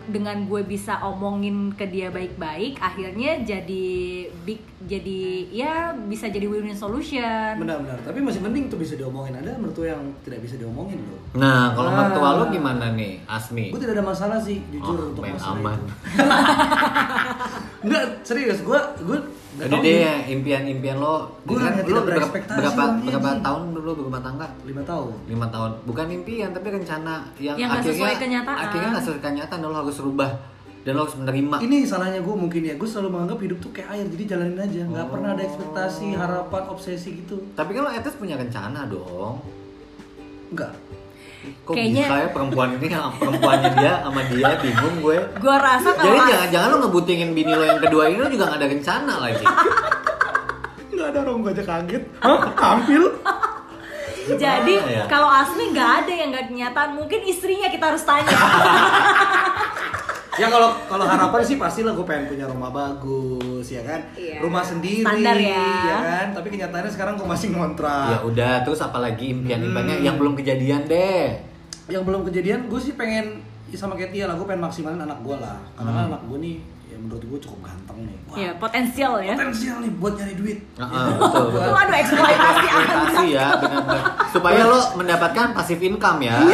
dengan 0.09 0.43
gue 0.43 0.61
bisa 0.63 0.99
omongin 1.01 1.71
ke 1.71 1.85
dia 1.85 2.09
baik-baik 2.09 2.77
akhirnya 2.77 3.39
jadi 3.39 3.87
big 4.43 4.57
jadi 4.81 5.21
ya 5.47 5.73
bisa 5.93 6.27
jadi 6.27 6.45
win-win 6.45 6.73
solution 6.73 7.55
Benar-benar. 7.55 7.99
Tapi 8.01 8.19
masih 8.19 8.39
mending 8.39 8.67
tuh 8.67 8.75
bisa 8.75 8.95
diomongin. 8.95 9.35
Ada 9.35 9.55
mertua 9.55 9.91
yang 9.91 10.03
tidak 10.21 10.39
bisa 10.39 10.55
diomongin 10.55 10.97
loh. 11.01 11.19
Nah, 11.35 11.73
kalau 11.73 11.89
Ah. 11.89 11.97
mertua 12.01 12.29
lo 12.33 12.43
gimana 12.47 12.91
nih, 12.91 13.19
Asmi? 13.25 13.69
Gue 13.69 13.77
tidak 13.77 13.95
ada 13.95 14.05
masalah 14.05 14.39
sih, 14.39 14.63
jujur 14.69 14.95
Oh, 14.95 15.09
untuk 15.11 15.21
main 15.21 15.35
masalah 15.35 15.59
aman. 15.59 15.77
itu. 15.77 15.85
Enggak, 17.85 18.03
serius. 18.23 18.59
Gue 18.61 18.79
gue 18.99 19.19
Jadi 19.59 19.75
deh 19.77 19.95
ya, 19.99 20.15
impian-impian 20.25 20.97
lo, 20.97 21.35
Gua 21.43 21.57
kan 21.59 21.75
lo 21.75 21.83
tidak 21.83 22.03
berapa, 22.05 22.27
berapa, 22.31 22.83
berapa 23.01 23.29
tahun 23.39 23.61
dulu 23.71 23.89
berumah 23.97 24.21
tangga? 24.21 24.47
lima 24.63 24.81
tahun. 24.81 25.11
lima 25.25 25.47
tahun 25.47 25.71
bukan 25.83 26.05
impian 26.09 26.49
tapi 26.49 26.67
rencana 26.71 27.27
yang, 27.37 27.55
Yang 27.55 27.69
akhirnya 27.69 27.91
sesuai 27.91 28.15
kenyataan. 28.17 28.57
akhirnya 28.57 28.89
nggak 28.89 29.03
sesuai 29.03 29.21
kenyataan 29.21 29.59
dan 29.59 29.67
lo 29.67 29.77
harus 29.77 29.97
rubah 29.97 30.31
dan 30.79 30.91
lo 30.93 31.01
harus 31.01 31.15
menerima 31.15 31.55
Ini 31.59 31.77
salahnya 31.83 32.19
gue 32.19 32.35
mungkin 32.37 32.61
ya. 32.63 32.73
Gue 32.73 32.87
selalu 32.87 33.09
menganggap 33.11 33.39
hidup 33.41 33.57
tuh 33.59 33.71
kayak 33.71 33.89
air, 33.91 34.05
jadi 34.07 34.23
jalanin 34.29 34.57
aja. 34.57 34.81
Nggak 34.85 35.05
Oh. 35.05 35.11
pernah 35.11 35.29
ada 35.33 35.43
ekspektasi, 35.43 36.07
harapan, 36.13 36.63
obsesi 36.65 37.09
gitu. 37.17 37.35
tapi 37.51 37.69
kan 37.73 37.83
lo 37.83 37.91
etes 37.91 38.15
punya 38.15 38.35
rencana 38.35 38.85
dong 38.85 39.43
Enggak. 40.49 40.73
Kok 41.59 41.73
Kayaknya- 41.73 42.03
bisa 42.03 42.15
ya 42.15 42.27
perempuan 42.29 42.69
ini 42.75 42.87
sama 42.87 43.09
perempuannya 43.15 43.69
dia 43.75 43.93
sama 44.01 44.21
dia 44.25 44.49
bingung 44.57 44.95
gue 44.99 45.17
gue 45.35 45.55
rasa 45.59 45.89
kalau 45.91 46.05
jadi 46.05 46.19
jangan-jangan 46.27 46.67
lo 46.67 46.77
ngebutingin 46.81 47.29
bini 47.31 47.51
lo 47.51 47.63
yang 47.63 47.79
kedua 47.79 48.03
ini 48.05 48.17
lo 48.17 48.27
juga 48.27 48.45
gak 48.47 48.57
ada 48.57 48.67
rencana 48.67 49.13
lagi 49.19 49.45
Enggak 50.89 51.07
ada 51.09 51.19
orang 51.23 51.39
gue 51.39 51.51
aja 51.53 51.63
kaget. 51.63 52.03
Hah? 52.19 52.39
Tampil? 52.53 53.03
jadi 54.29 54.73
Gimana 54.75 54.93
ya? 54.93 55.03
kalau 55.07 55.25
Asmi 55.25 55.73
nggak 55.73 55.91
ada 55.97 56.11
yang 56.11 56.29
nggak 56.29 56.45
kenyataan 56.45 56.91
mungkin 56.93 57.19
istrinya 57.23 57.65
kita 57.65 57.89
harus 57.89 58.03
tanya 58.03 58.29
ya 60.39 60.47
kalau 60.47 60.69
kalau 60.85 61.05
harapan 61.05 61.41
sih 61.41 61.55
pastilah 61.55 61.91
gue 61.91 62.01
pengen 62.03 62.25
punya 62.27 62.45
rumah 62.45 62.69
bagus 62.69 63.67
ya 63.67 63.81
kan? 63.81 63.99
Iya. 64.13 64.39
rumah 64.39 64.63
sendiri 64.63 65.03
Standar 65.03 65.35
ya. 65.35 65.67
kan? 65.99 66.27
Tapi 66.33 66.47
kenyataannya 66.49 66.89
sekarang 66.89 67.13
gue 67.15 67.27
masih 67.27 67.47
ngontrak. 67.51 68.07
Ya 68.09 68.19
udah 68.23 68.53
terus 68.61 68.79
apalagi 68.79 69.31
impian-impiannya 69.33 69.95
Hmm. 69.95 70.05
yang 70.05 70.15
belum 70.15 70.33
kejadian 70.33 70.85
deh. 70.85 71.35
Yang 71.85 72.03
belum 72.03 72.21
kejadian 72.23 72.59
gue 72.65 72.79
sih 72.79 72.93
pengen 72.93 73.41
ya 73.65 73.77
sama 73.77 73.93
kayak 73.93 74.09
Tia 74.09 74.25
lah 74.25 74.33
gue 74.33 74.45
pengen 74.45 74.63
maksimalin 74.63 74.97
anak 74.99 75.19
gue 75.19 75.35
lah. 75.35 75.59
Karena 75.73 75.91
kan 75.91 76.03
anak 76.07 76.21
gue 76.25 76.39
nih 76.39 76.55
ya 76.85 76.97
menurut 76.97 77.21
gue 77.21 77.39
cukup 77.39 77.59
ganteng 77.63 77.99
nih. 78.01 78.17
Wah, 78.25 78.37
ya 78.39 78.51
potensial 78.55 79.13
ya. 79.19 79.33
Potensial 79.35 79.77
nih 79.79 79.91
buat 79.93 80.13
nyari 80.15 80.33
duit. 80.33 80.57
Heeh, 80.73 81.05
betul 81.15 81.45
betul 81.51 81.69
Waduh 81.69 81.97
eksploitasi 81.97 82.65
Eksploitasi 82.65 83.25
ya 83.29 83.47
supaya 84.29 84.61
lo 84.63 84.79
mendapatkan 84.95 85.51
passive 85.51 85.81
income 85.83 86.21
ya 86.21 86.37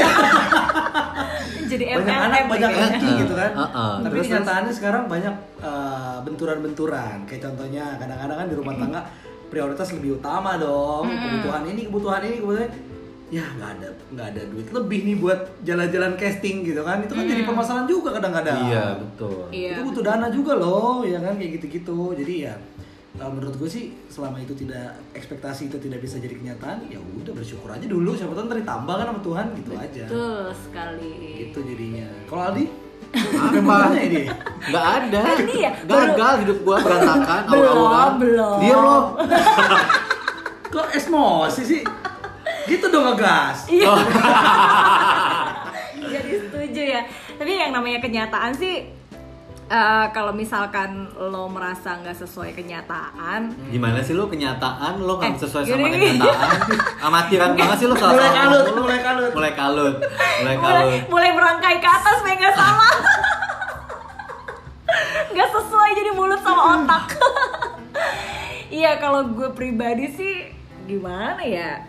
Jadi 1.66 1.84
banyak 1.86 2.06
MLM 2.06 2.26
anak 2.30 2.40
banyak 2.46 2.70
gitu 2.70 2.78
ya. 2.78 2.84
rezeki 2.86 3.10
gitu 3.22 3.34
kan. 3.34 3.52
Heeh. 3.58 3.94
tapi 4.02 4.14
Terus, 4.14 4.26
kenyataannya 4.30 4.74
sekarang 4.74 5.04
banyak 5.10 5.36
uh, 5.62 6.18
benturan-benturan. 6.26 7.18
Kayak 7.26 7.42
contohnya 7.50 7.86
kadang-kadang 7.98 8.38
kan 8.38 8.48
di 8.48 8.56
rumah 8.56 8.74
tangga 8.78 9.02
prioritas 9.50 9.88
lebih 9.96 10.18
utama 10.20 10.58
dong. 10.58 11.06
Kebutuhan 11.10 11.64
ini 11.70 11.82
kebutuhan 11.88 12.22
ini 12.26 12.38
kebutuhan 12.42 12.68
ini. 12.70 12.94
ya 13.26 13.42
nggak 13.42 13.82
ada 13.82 13.90
nggak 14.14 14.28
ada 14.38 14.42
duit 14.54 14.68
lebih 14.70 15.00
nih 15.02 15.18
buat 15.18 15.40
jalan-jalan 15.66 16.14
casting 16.14 16.62
gitu 16.62 16.86
kan. 16.86 17.02
Itu 17.02 17.18
kan 17.18 17.26
jadi 17.26 17.42
permasalahan 17.42 17.90
juga 17.90 18.10
kadang-kadang. 18.22 18.70
Iya 18.70 18.86
betul. 19.02 19.50
Iya. 19.50 19.72
itu 19.74 19.82
butuh 19.82 20.04
dana 20.06 20.28
juga 20.30 20.54
loh 20.62 21.02
ya 21.02 21.18
kan 21.18 21.34
kayak 21.34 21.58
gitu-gitu. 21.58 22.14
Jadi 22.14 22.34
ya 22.46 22.54
uh, 23.18 23.32
menurut 23.32 23.56
gue 23.56 23.70
sih 23.70 23.86
selama 24.08 24.38
itu 24.38 24.54
tidak 24.54 24.96
ekspektasi 25.12 25.68
itu 25.68 25.78
tidak 25.78 26.00
bisa 26.00 26.18
jadi 26.18 26.36
kenyataan 26.36 26.88
ya 26.88 27.00
udah 27.00 27.34
bersyukur 27.34 27.70
aja 27.70 27.86
dulu 27.86 28.14
siapa 28.14 28.34
tahu 28.34 28.46
ntar 28.46 28.60
ditambah 28.60 28.96
kan 28.96 29.06
sama 29.12 29.22
Tuhan 29.22 29.46
gitu 29.56 29.72
aja 29.74 30.04
betul 30.08 30.44
sekali 30.54 31.12
gitu 31.42 31.60
jadinya 31.64 32.08
kalau 32.26 32.44
Aldi 32.52 32.66
Apa? 33.16 33.48
Gimana 33.54 33.96
ini 33.96 34.28
Nggak 34.66 34.86
ada. 35.00 35.24
Ini 35.40 35.56
ya, 35.56 35.72
Gagal 35.88 36.34
hidup 36.44 36.58
gua 36.68 36.78
berantakan 36.84 37.42
Belum, 37.54 37.64
awal-awal. 37.64 38.10
belum. 38.20 38.58
Diam 38.60 38.80
lo. 38.82 39.00
kok 40.74 40.88
emosi 40.92 41.62
sih 41.64 41.82
gitu 42.66 42.86
dong 42.90 43.08
ngegas 43.08 43.72
Iya. 43.72 43.88
Jadi 46.12 46.32
setuju 46.40 46.82
ya. 46.82 47.02
Tapi 47.36 47.52
yang 47.52 47.72
namanya 47.72 48.00
kenyataan 48.00 48.52
sih 48.52 48.84
eh, 49.68 50.06
kalau 50.10 50.30
misalkan 50.32 50.90
lo 51.16 51.48
merasa 51.48 51.98
nggak 51.98 52.14
sesuai 52.16 52.54
kenyataan, 52.54 53.50
Gimana 53.68 54.00
sih 54.00 54.14
lo 54.14 54.26
kenyataan 54.26 55.00
lo 55.00 55.18
nggak 55.18 55.32
Eh, 55.32 55.42
sesuai 55.42 55.64
sama 55.64 55.88
gini, 55.88 55.96
gini. 55.96 56.06
kenyataan? 56.16 56.50
Amatiran 57.06 57.52
banget 57.54 57.78
sih 57.78 57.88
lo 57.88 57.96
salah 57.96 58.14
mulai 58.14 58.32
kalut 58.32 58.66
mulai 58.76 59.00
kalut 59.00 59.32
Mulai 59.32 59.54
kalut. 59.54 59.96
Mulai 59.98 60.36
mulai 60.38 60.56
kalut. 60.56 61.02
mulai 61.10 61.32
berangkai 61.32 61.76
ke 61.78 61.90
atas 61.90 62.14
supaya 62.18 62.36
nggak 62.36 62.56
salah. 62.56 62.94
Nggak 65.28 65.50
sesuai 65.52 65.90
jadi 65.94 66.12
mulut 66.12 66.40
sama 66.40 66.62
otak. 66.78 67.06
Iya 68.68 68.98
kalau 68.98 69.30
gue 69.30 69.50
pribadi 69.52 70.10
sih 70.10 70.52
gimana 70.84 71.40
ya? 71.40 71.80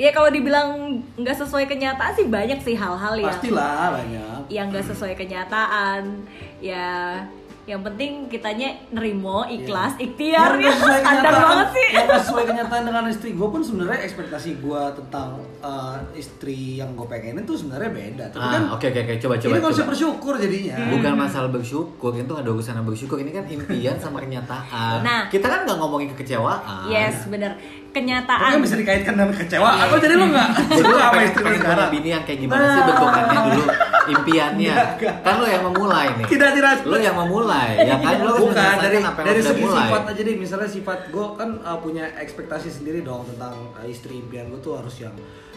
Ya 0.00 0.10
kalau 0.10 0.28
dibilang 0.28 0.68
nggak 1.14 1.36
sesuai 1.36 1.64
kenyataan 1.66 2.12
sih 2.14 2.24
banyak 2.26 2.56
sih 2.58 2.72
hal-hal 2.72 3.14
yang 3.14 3.28
pastilah 3.28 3.92
banyak 3.92 4.40
yang 4.48 4.66
gak 4.66 4.86
sesuai 4.86 5.12
kenyataan 5.14 6.24
ya 6.58 7.20
yang 7.62 7.84
penting 7.84 8.26
kitanya 8.26 8.72
nerimo 8.90 9.46
ikhlas 9.46 9.94
ikhtiar 9.96 10.56
Yang 10.56 10.64
ya 10.64 10.72
nggak 10.72 10.74
sesuai 10.74 10.98
standar 10.98 11.22
kenyataan- 11.22 11.44
banget 11.46 11.68
sih 11.70 11.86
yang 11.86 12.04
nggak 12.08 12.22
sesuai 12.24 12.44
kenyataan 12.44 12.82
dengan 12.82 13.04
istri 13.06 13.30
gue 13.30 13.48
pun 13.48 13.60
sebenarnya 13.60 14.00
ekspektasi 14.02 14.50
gue 14.58 14.82
tentang 14.96 15.28
uh, 15.60 15.94
istri 16.12 16.58
yang 16.76 16.90
gue 16.92 17.06
pengenin 17.06 17.44
tuh 17.44 17.54
sebenarnya 17.54 17.90
beda 17.92 18.24
tapi 18.28 18.42
kan 18.48 18.62
Ah, 18.64 18.74
oke 18.74 18.86
oke 18.86 19.00
oke 19.04 19.14
coba 19.20 19.34
coba. 19.36 19.52
ini 19.52 19.60
kan 19.60 19.70
bisa 19.70 19.84
bersyukur 19.86 20.34
jadinya 20.34 20.76
Bukan 20.90 21.12
masalah 21.14 21.46
bersyukur, 21.48 22.10
itu 22.12 22.26
nggak 22.26 22.42
ada 22.42 22.50
urusan 22.50 22.72
sama 22.72 22.86
bersyukur. 22.86 23.16
Ini 23.18 23.30
kan 23.30 23.44
impian 23.46 23.96
sama 23.96 24.18
kenyataan. 24.18 24.98
Nah. 25.00 25.22
kita 25.28 25.46
kan 25.46 25.60
nggak 25.62 25.78
ngomongin 25.78 26.08
kekecewaan. 26.10 26.88
yes 26.88 27.28
bener 27.28 27.54
Tapi 27.54 27.89
kenyataan. 27.90 28.50
Kan 28.52 28.60
bisa 28.60 28.76
dikaitkan 28.76 29.14
dengan 29.14 29.32
kecewa 29.32 29.70
atau 29.80 29.96
jadi 29.96 30.14
lu 30.14 30.26
nggak? 30.28 30.48
Jadi 30.70 30.82
lo 30.82 30.90
suka 30.90 31.00
sama 31.00 31.12
pengen, 31.12 31.26
istri 31.26 31.40
lu 31.40 31.46
punya 31.46 31.60
sekarang? 31.60 31.90
bini 31.90 32.08
yang 32.08 32.22
kayak 32.22 32.38
gimana 32.40 32.64
sih 32.66 32.82
bentukannya 32.82 33.38
dulu? 33.46 33.64
Impiannya. 34.10 34.74
Kan 35.20 35.34
lo 35.36 35.46
yang 35.46 35.64
memulai 35.64 36.06
nih. 36.16 36.24
Tidak 36.26 36.50
tidak. 36.52 36.72
Lo 36.82 36.96
yang 36.96 37.16
memulai. 37.16 37.70
Ya 37.80 37.96
kan 37.96 38.16
lo 38.20 38.32
bukan 38.40 38.74
dari 38.78 38.96
apa 38.98 39.18
yang 39.20 39.26
dari 39.26 39.40
lo 39.40 39.50
segi 39.50 39.62
mulai. 39.62 39.86
sifat 39.86 40.02
aja 40.06 40.20
deh 40.20 40.36
misalnya 40.36 40.68
sifat 40.68 40.98
gue 41.08 41.26
kan 41.36 41.50
uh, 41.60 41.78
punya 41.78 42.04
ekspektasi 42.16 42.68
sendiri 42.68 43.00
dong 43.00 43.22
tentang 43.26 43.54
uh, 43.72 43.84
istri 43.84 44.16
impian 44.16 44.48
gue 44.48 44.58
tuh 44.58 44.74
harus 44.74 44.94
yang 44.98 45.14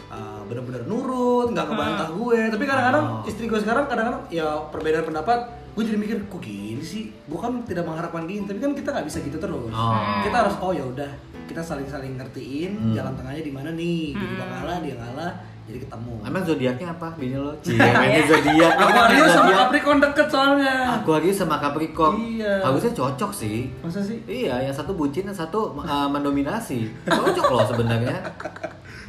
uh, 0.08 0.40
benar-benar 0.44 0.84
nurut 0.84 1.50
nggak 1.50 1.66
ngebantah 1.66 2.08
gue. 2.10 2.38
Tapi 2.50 2.64
kadang-kadang 2.64 3.04
Oh. 3.04 3.26
istri 3.26 3.44
gue 3.44 3.58
sekarang 3.58 3.84
kadang-kadang 3.84 4.22
ya 4.28 4.46
perbedaan 4.70 5.04
pendapat 5.04 5.38
gue 5.74 5.82
jadi 5.82 5.98
mikir 5.98 6.18
kok 6.26 6.38
gini 6.38 6.78
sih? 6.80 7.10
Gue 7.26 7.38
kan 7.38 7.62
tidak 7.64 7.82
mengharapkan 7.82 8.22
gini. 8.24 8.44
Tapi 8.44 8.58
kan 8.58 8.72
kita 8.72 8.88
nggak 8.90 9.06
bisa 9.06 9.18
gitu 9.20 9.36
terus. 9.36 9.70
Oh. 9.70 10.22
kita 10.22 10.36
harus 10.36 10.54
oh 10.58 10.70
ya 10.70 10.84
udah 10.84 11.10
kita 11.44 11.60
saling-saling 11.60 12.14
ngertiin 12.14 12.72
Hmm. 12.74 12.92
jalan 12.92 13.12
tengahnya 13.14 13.42
di 13.42 13.52
mana 13.52 13.70
nih 13.70 14.12
jadi 14.12 14.32
dia 14.32 14.46
ngalah 14.46 14.78
dia 14.80 14.94
ngalah 14.94 15.32
jadi 15.64 15.78
ketemu 15.80 16.12
emang 16.22 16.42
zodiaknya 16.42 16.86
apa 16.90 17.08
bini 17.14 17.36
lo 17.36 17.52
cie 17.58 17.72
Iya. 17.72 18.00
ini 18.04 18.22
zodiak 18.26 18.72
Ini 18.74 18.82
kan 18.82 18.92
Aquarius 18.94 19.24
sama 19.26 19.40
zodiak. 19.40 19.58
Capricorn 19.58 19.98
deket 19.98 20.26
soalnya 20.28 20.74
Aquarius 20.94 21.36
sama 21.38 21.56
Capricorn 21.58 22.14
Iya. 22.18 22.54
harusnya 22.60 22.92
cocok 22.92 23.30
sih 23.32 23.58
masa 23.80 24.00
sih 24.00 24.18
Iya, 24.24 24.54
yang 24.62 24.74
satu 24.74 24.92
bucin, 24.92 25.24
yang 25.24 25.32
satu 25.34 25.72
uh, 25.74 26.08
mendominasi. 26.08 26.88
Cocok 27.04 27.46
loh 27.50 27.64
sebenarnya. 27.66 28.16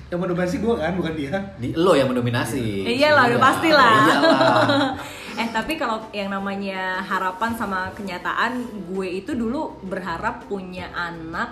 yang 0.05 0.21
mendominasi 0.21 0.61
gue 0.61 0.75
kan 0.75 0.93
bukan 0.93 1.13
dia 1.13 1.33
Di 1.57 1.73
lo 1.73 1.91
yang 1.91 2.07
mendominasi. 2.07 2.85
Eh, 2.85 2.93
iyalah 2.95 3.25
udah 3.25 3.31
Iya. 3.33 3.41
pasti 3.41 3.69
lah 3.69 3.95
eh 5.35 5.49
tapi 5.51 5.75
kalau 5.75 5.99
yang 6.11 6.29
namanya 6.29 7.03
harapan 7.03 7.51
sama 7.51 7.91
kenyataan 7.91 8.55
gue 8.87 9.07
itu 9.13 9.35
dulu 9.35 9.75
berharap 9.83 10.47
punya 10.47 10.87
anak 10.93 11.51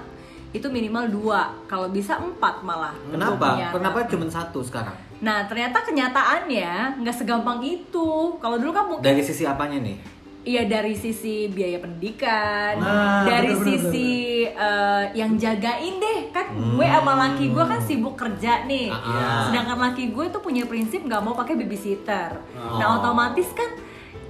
itu 0.54 0.68
minimal 0.68 1.10
dua 1.10 1.42
kalau 1.66 1.90
bisa 1.90 2.16
empat 2.16 2.62
malah 2.62 2.94
Gue 3.04 3.18
Kenapa? 3.18 3.74
Kenapa 3.74 3.98
cuma 4.06 4.26
satu 4.28 4.62
sekarang? 4.62 4.94
nah 5.18 5.44
ternyata 5.44 5.80
kenyataannya 5.82 7.00
nggak 7.00 7.16
segampang 7.16 7.60
itu 7.60 8.10
kalau 8.38 8.56
dulu 8.56 8.72
kan 8.72 8.86
mungkin 8.86 9.04
Dari 9.04 9.20
sisi 9.20 9.44
apanya 9.44 9.80
nih? 9.80 9.98
Iya 10.44 10.68
dari 10.68 10.92
sisi 10.92 11.48
biaya 11.48 11.80
pendidikan, 11.80 12.76
Nah, 12.76 13.24
dari 13.24 13.48
bener, 13.50 13.64
bener, 13.64 13.80
sisi 13.80 14.12
eh, 14.44 15.04
yang 15.14 15.34
jagain 15.34 15.96
deh 15.98 16.28
kan 16.30 16.52
gue 16.52 16.84
Hmm. 16.84 16.96
sama 17.00 17.14
laki 17.18 17.46
gue 17.48 17.64
kan 17.64 17.80
sibuk 17.80 18.14
kerja 18.14 18.68
nih, 18.68 18.92
Ah, 18.92 19.00
ah. 19.00 19.42
sedangkan 19.48 19.80
laki 19.82 20.12
gue 20.12 20.26
tuh 20.28 20.44
punya 20.44 20.68
prinsip 20.68 21.00
nggak 21.02 21.24
mau 21.24 21.32
pakai 21.32 21.56
babysitter. 21.56 22.44
Oh. 22.54 22.76
Nah 22.76 23.00
otomatis 23.00 23.48
kan 23.50 23.72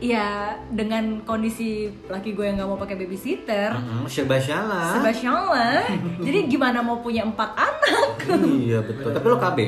ya 0.03 0.51
dengan 0.67 1.23
kondisi 1.23 1.87
laki 2.11 2.35
gue 2.35 2.43
yang 2.43 2.59
nggak 2.59 2.67
mau 2.67 2.75
pakai 2.75 2.99
babysitter, 2.99 3.71
Mm-mm, 3.71 4.03
serba 4.11 4.35
salah. 4.35 4.99
sebasyalah, 4.99 5.87
jadi 6.27 6.51
gimana 6.51 6.83
mau 6.83 6.99
punya 6.99 7.23
empat 7.23 7.55
anak? 7.55 8.27
Iya 8.43 8.83
betul. 8.83 9.15
Tapi 9.15 9.25
lo 9.31 9.39
KB. 9.39 9.59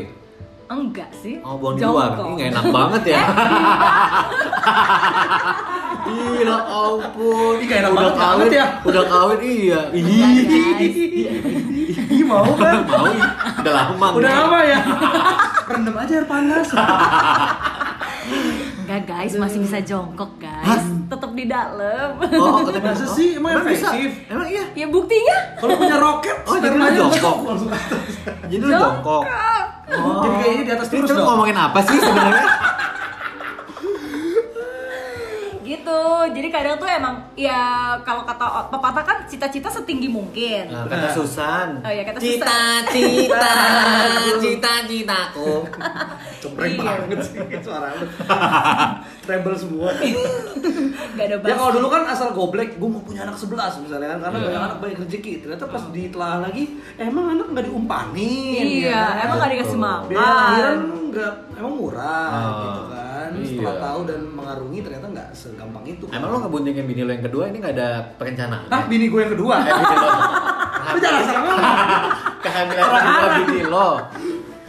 Enggak 0.65 1.13
sih. 1.21 1.37
Oh, 1.45 1.61
buang 1.61 1.77
di 1.77 1.85
luar. 1.85 2.17
Jongkok. 2.17 2.41
Ini 2.41 2.43
enak 2.49 2.65
banget 2.73 3.03
ya. 3.13 3.21
Gila 6.05 6.57
ampun. 6.65 7.55
Ih, 7.61 7.65
nggak 7.69 7.79
enak 7.85 7.91
udah 7.93 8.13
kawin 8.17 8.49
ya. 8.49 8.65
Udah 8.81 9.03
kawin 9.05 9.39
iya. 9.45 9.81
Ih 12.09 12.23
mau 12.25 12.49
kan? 12.57 12.81
Mau 12.85 13.07
udah 13.61 13.73
lama. 13.73 14.07
Udah 14.17 14.31
lama 14.41 14.59
ya? 14.65 14.79
Rendam 15.69 15.95
aja 15.97 16.13
air 16.17 16.25
panas. 16.25 16.67
Enggak 18.95 19.27
guys, 19.27 19.35
masih 19.35 19.59
bisa 19.59 19.83
jongkok 19.83 20.39
guys. 20.39 20.87
Tetap 21.11 21.35
di 21.35 21.51
dalam. 21.51 22.15
Oh, 22.15 22.63
tapi 22.63 22.79
Masa 22.79 23.03
sih? 23.03 23.35
Emang 23.35 23.59
bisa? 23.67 23.91
efektif? 23.91 24.23
Emang 24.31 24.47
iya. 24.47 24.63
ya 24.71 24.87
buktinya 24.87 25.37
Kalau 25.59 25.75
punya 25.75 25.99
roket, 25.99 26.37
Oh, 26.47 26.55
jadi 26.55 26.79
lu 26.79 26.87
jongkok. 26.95 27.35
atas. 27.43 27.59
Jadi 28.47 28.63
lu 28.63 28.71
jongkok. 28.71 29.23
Oh. 29.27 30.23
Jadi 30.23 30.35
kayak 30.39 30.53
ini 30.55 30.63
di 30.63 30.71
atas 30.71 30.87
terus 30.87 31.11
dong. 31.11 31.27
ngomongin 31.27 31.59
apa 31.59 31.79
sih 31.83 31.99
sebenarnya? 31.99 32.47
Gitu. 35.95 36.03
Jadi 36.35 36.47
kadang 36.49 36.75
tuh 36.75 36.89
emang 36.89 37.15
ya 37.33 37.61
kalau 38.01 38.23
kata 38.23 38.67
pepatah 38.69 39.03
kan 39.03 39.17
cita-cita 39.25 39.69
setinggi 39.69 40.09
mungkin. 40.09 40.67
Nah, 40.67 40.85
kata 40.85 41.07
Susan. 41.11 41.79
Oh 41.79 41.91
iya, 41.91 42.03
kata 42.03 42.19
Cita-cita, 42.19 43.53
cita-citaku. 44.43 45.63
Cepreng 46.41 46.73
Iya. 46.75 46.83
banget 47.01 47.19
sih 47.23 47.39
suara 47.65 47.89
lu. 47.95 48.05
Treble 49.23 49.55
semua. 49.55 49.89
Gak 51.15 51.25
ada 51.25 51.35
Ya 51.41 51.55
kalau 51.55 51.71
dulu 51.73 51.87
kan 51.89 52.03
asal 52.05 52.29
goblek, 52.31 52.75
gue 52.75 52.85
mau 52.85 53.01
punya 53.01 53.23
anak 53.23 53.33
11 53.33 53.55
misalnya 53.81 54.07
kan 54.11 54.19
Karena 54.21 54.37
Iya. 54.37 54.45
banyak 54.45 54.61
anak 54.61 54.77
banyak 54.77 54.97
rezeki 55.01 55.33
Ternyata 55.41 55.65
pas 55.65 55.83
ditelaah 55.89 56.39
lagi, 56.41 56.63
emang 56.97 57.25
anak 57.31 57.47
nggak 57.49 57.65
diumpanin 57.65 58.61
Iya, 58.61 58.89
ya 58.89 59.01
kan? 59.07 59.23
emang 59.23 59.35
gak 59.39 59.51
dikasih 59.51 59.79
makan. 59.79 60.07
Biaya 60.07 60.33
lahiran 60.35 60.77
nggak, 61.07 61.33
emang 61.55 61.73
murah 61.73 62.29
Ah, 62.29 62.51
gitu 62.59 62.81
kan 62.85 62.94
iya. 63.41 63.49
Setelah 63.59 63.77
tahu 63.81 63.99
dan 64.07 64.19
mengarungi 64.31 64.79
ternyata 64.85 65.07
nggak 65.11 65.27
segampang 65.35 65.85
itu 65.87 66.05
Emang 66.11 66.29
lo 66.31 66.37
ngebuntingin 66.45 66.85
bini 66.85 67.01
lo 67.03 67.11
yang 67.11 67.25
kedua 67.25 67.43
ini 67.51 67.57
gak 67.59 67.73
ada 67.75 67.89
perencanaan? 68.15 68.69
Ah, 68.71 68.83
bini 68.87 69.05
gue 69.11 69.19
yang 69.19 69.33
kedua 69.33 69.55
Eh, 69.65 69.73
bini 69.73 69.95
lo. 69.97 70.09
Lu 70.85 70.97
jangan 71.01 71.21
salah 71.25 71.41
ngomong 71.41 71.63
Kehamilan 72.45 72.85
kedua 72.85 73.27
bini 73.41 73.63
lo. 73.65 73.89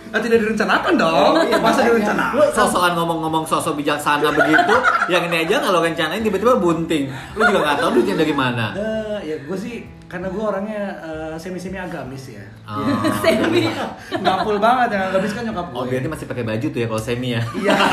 Ah, 0.08 0.18
tidak 0.18 0.38
direncanakan 0.38 0.92
dong 0.94 1.32
Iya, 1.42 1.58
Masa 1.58 1.80
direncanakan? 1.82 2.32
Lu 2.32 2.44
sosokan 2.48 2.92
ngomong-ngomong 2.94 3.44
sosok 3.44 3.74
bijaksana 3.74 4.30
begitu, 4.30 4.74
yang 5.12 5.26
ini 5.26 5.42
aja 5.42 5.58
kalau 5.60 5.78
rencanain 5.78 6.20
tiba-tiba 6.20 6.56
bunting. 6.56 7.06
Lu 7.32 7.42
juga 7.44 7.60
nggak 7.64 7.76
tahu 7.78 7.90
duitnya 7.92 8.16
dari 8.16 8.32
mana. 8.32 8.66
Eh, 8.72 9.18
ya 9.24 9.36
gue 9.38 9.56
sih 9.56 9.74
karena 10.06 10.28
gue 10.28 10.38
orangnya 10.40 10.82
eh, 11.00 11.34
semi-semi 11.36 11.74
agamis 11.76 12.30
ya 12.30 12.44
Oh. 12.64 12.82
Semi. 13.22 13.66
nggak 14.12 14.36
full 14.40 14.58
banget 14.58 14.88
yang 14.92 15.02
agamis 15.08 15.30
kan 15.30 15.42
nyokap 15.44 15.66
gue 15.66 15.76
Oh, 15.76 15.84
berarti 15.84 16.08
masih 16.08 16.26
pakai 16.26 16.44
baju 16.44 16.66
tuh 16.68 16.78
ya 16.78 16.86
kalau 16.86 16.98
semi 17.00 17.28
ya. 17.30 17.42
iya 17.56 17.74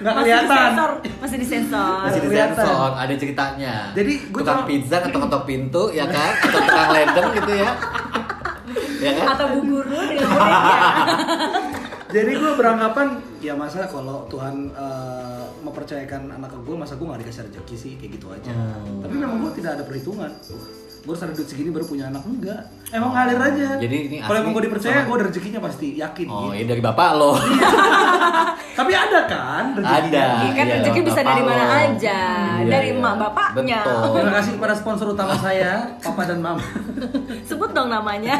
nggak 0.00 0.14
Masih 0.16 0.24
kelihatan 0.24 0.48
disensor, 0.48 0.90
masih 1.20 1.36
disensor. 1.36 1.98
Masih 2.00 2.20
disensor, 2.24 2.88
ada 2.96 3.14
ceritanya. 3.14 3.74
Jadi, 3.92 4.12
gua 4.32 4.40
tukang 4.40 4.56
cuma- 4.56 4.68
pizza 4.72 4.96
ketok-ketok 4.98 5.42
pintu 5.44 5.82
ya 5.92 6.08
kan, 6.08 6.32
atau 6.40 6.56
tukang 6.58 6.88
ledeng 6.90 7.28
gitu 7.36 7.52
ya. 7.54 7.70
Ya 9.00 9.12
kan? 9.16 9.26
Atau 9.34 9.46
bu 9.56 9.58
guru 9.64 9.88
dengan 9.88 10.28
muridnya. 10.28 10.28
Jadi 12.14 12.30
gue 12.42 12.52
beranggapan 12.58 13.08
ya 13.38 13.54
masa 13.54 13.86
kalau 13.86 14.26
Tuhan 14.26 14.74
eh, 14.74 15.44
mempercayakan 15.62 16.34
anak 16.34 16.50
ke 16.52 16.58
gue 16.66 16.76
masa 16.76 16.98
gue 16.98 17.06
gak 17.06 17.20
dikasih 17.22 17.42
rezeki 17.46 17.76
sih 17.78 17.92
kayak 17.96 18.10
gitu 18.18 18.26
aja. 18.34 18.52
Hmm. 18.52 19.06
Tapi 19.06 19.14
memang 19.14 19.38
gue 19.46 19.52
tidak 19.62 19.78
ada 19.78 19.84
perhitungan. 19.86 20.30
Gue 21.00 21.10
harus 21.10 21.22
ada 21.22 21.32
duit 21.32 21.48
segini 21.48 21.68
baru 21.68 21.82
punya 21.82 22.04
anak 22.06 22.20
enggak. 22.22 22.60
Emang 22.90 23.10
ngalir 23.10 23.40
aja. 23.40 23.68
Jadi 23.78 23.96
ini 24.06 24.16
kalau 24.20 24.38
emang 24.38 24.52
gue 24.52 24.64
dipercaya 24.68 24.92
sama- 24.94 25.06
gue 25.06 25.16
ada 25.16 25.24
rezekinya 25.26 25.60
pasti 25.60 25.86
yakin. 25.94 26.26
Oh, 26.26 26.38
gitu. 26.46 26.54
ini 26.54 26.64
dari 26.66 26.82
bapak 26.82 27.08
lo. 27.14 27.32
Tapi 28.78 28.92
ada 28.92 29.20
kan 29.24 29.64
rezekinya. 29.72 30.06
Ada. 30.06 30.24
Iya 30.38 30.52
kan 30.52 30.66
Iya, 30.66 30.74
rezeki 30.76 31.00
bisa 31.02 31.20
dari 31.22 31.42
mana 31.42 31.62
lo. 31.62 31.72
aja, 31.72 32.20
Iya, 32.58 32.68
dari 32.68 32.88
iya. 32.90 32.96
emak 32.96 33.14
bapaknya. 33.18 33.80
Betul. 33.80 34.12
Terima 34.14 34.32
kasih 34.34 34.52
kepada 34.54 34.74
sponsor 34.74 35.06
utama 35.08 35.34
saya, 35.36 35.72
Papa 35.98 36.22
dan 36.24 36.38
Mama. 36.38 36.64
Sebut 37.48 37.70
dong 37.70 37.88
namanya. 37.88 38.36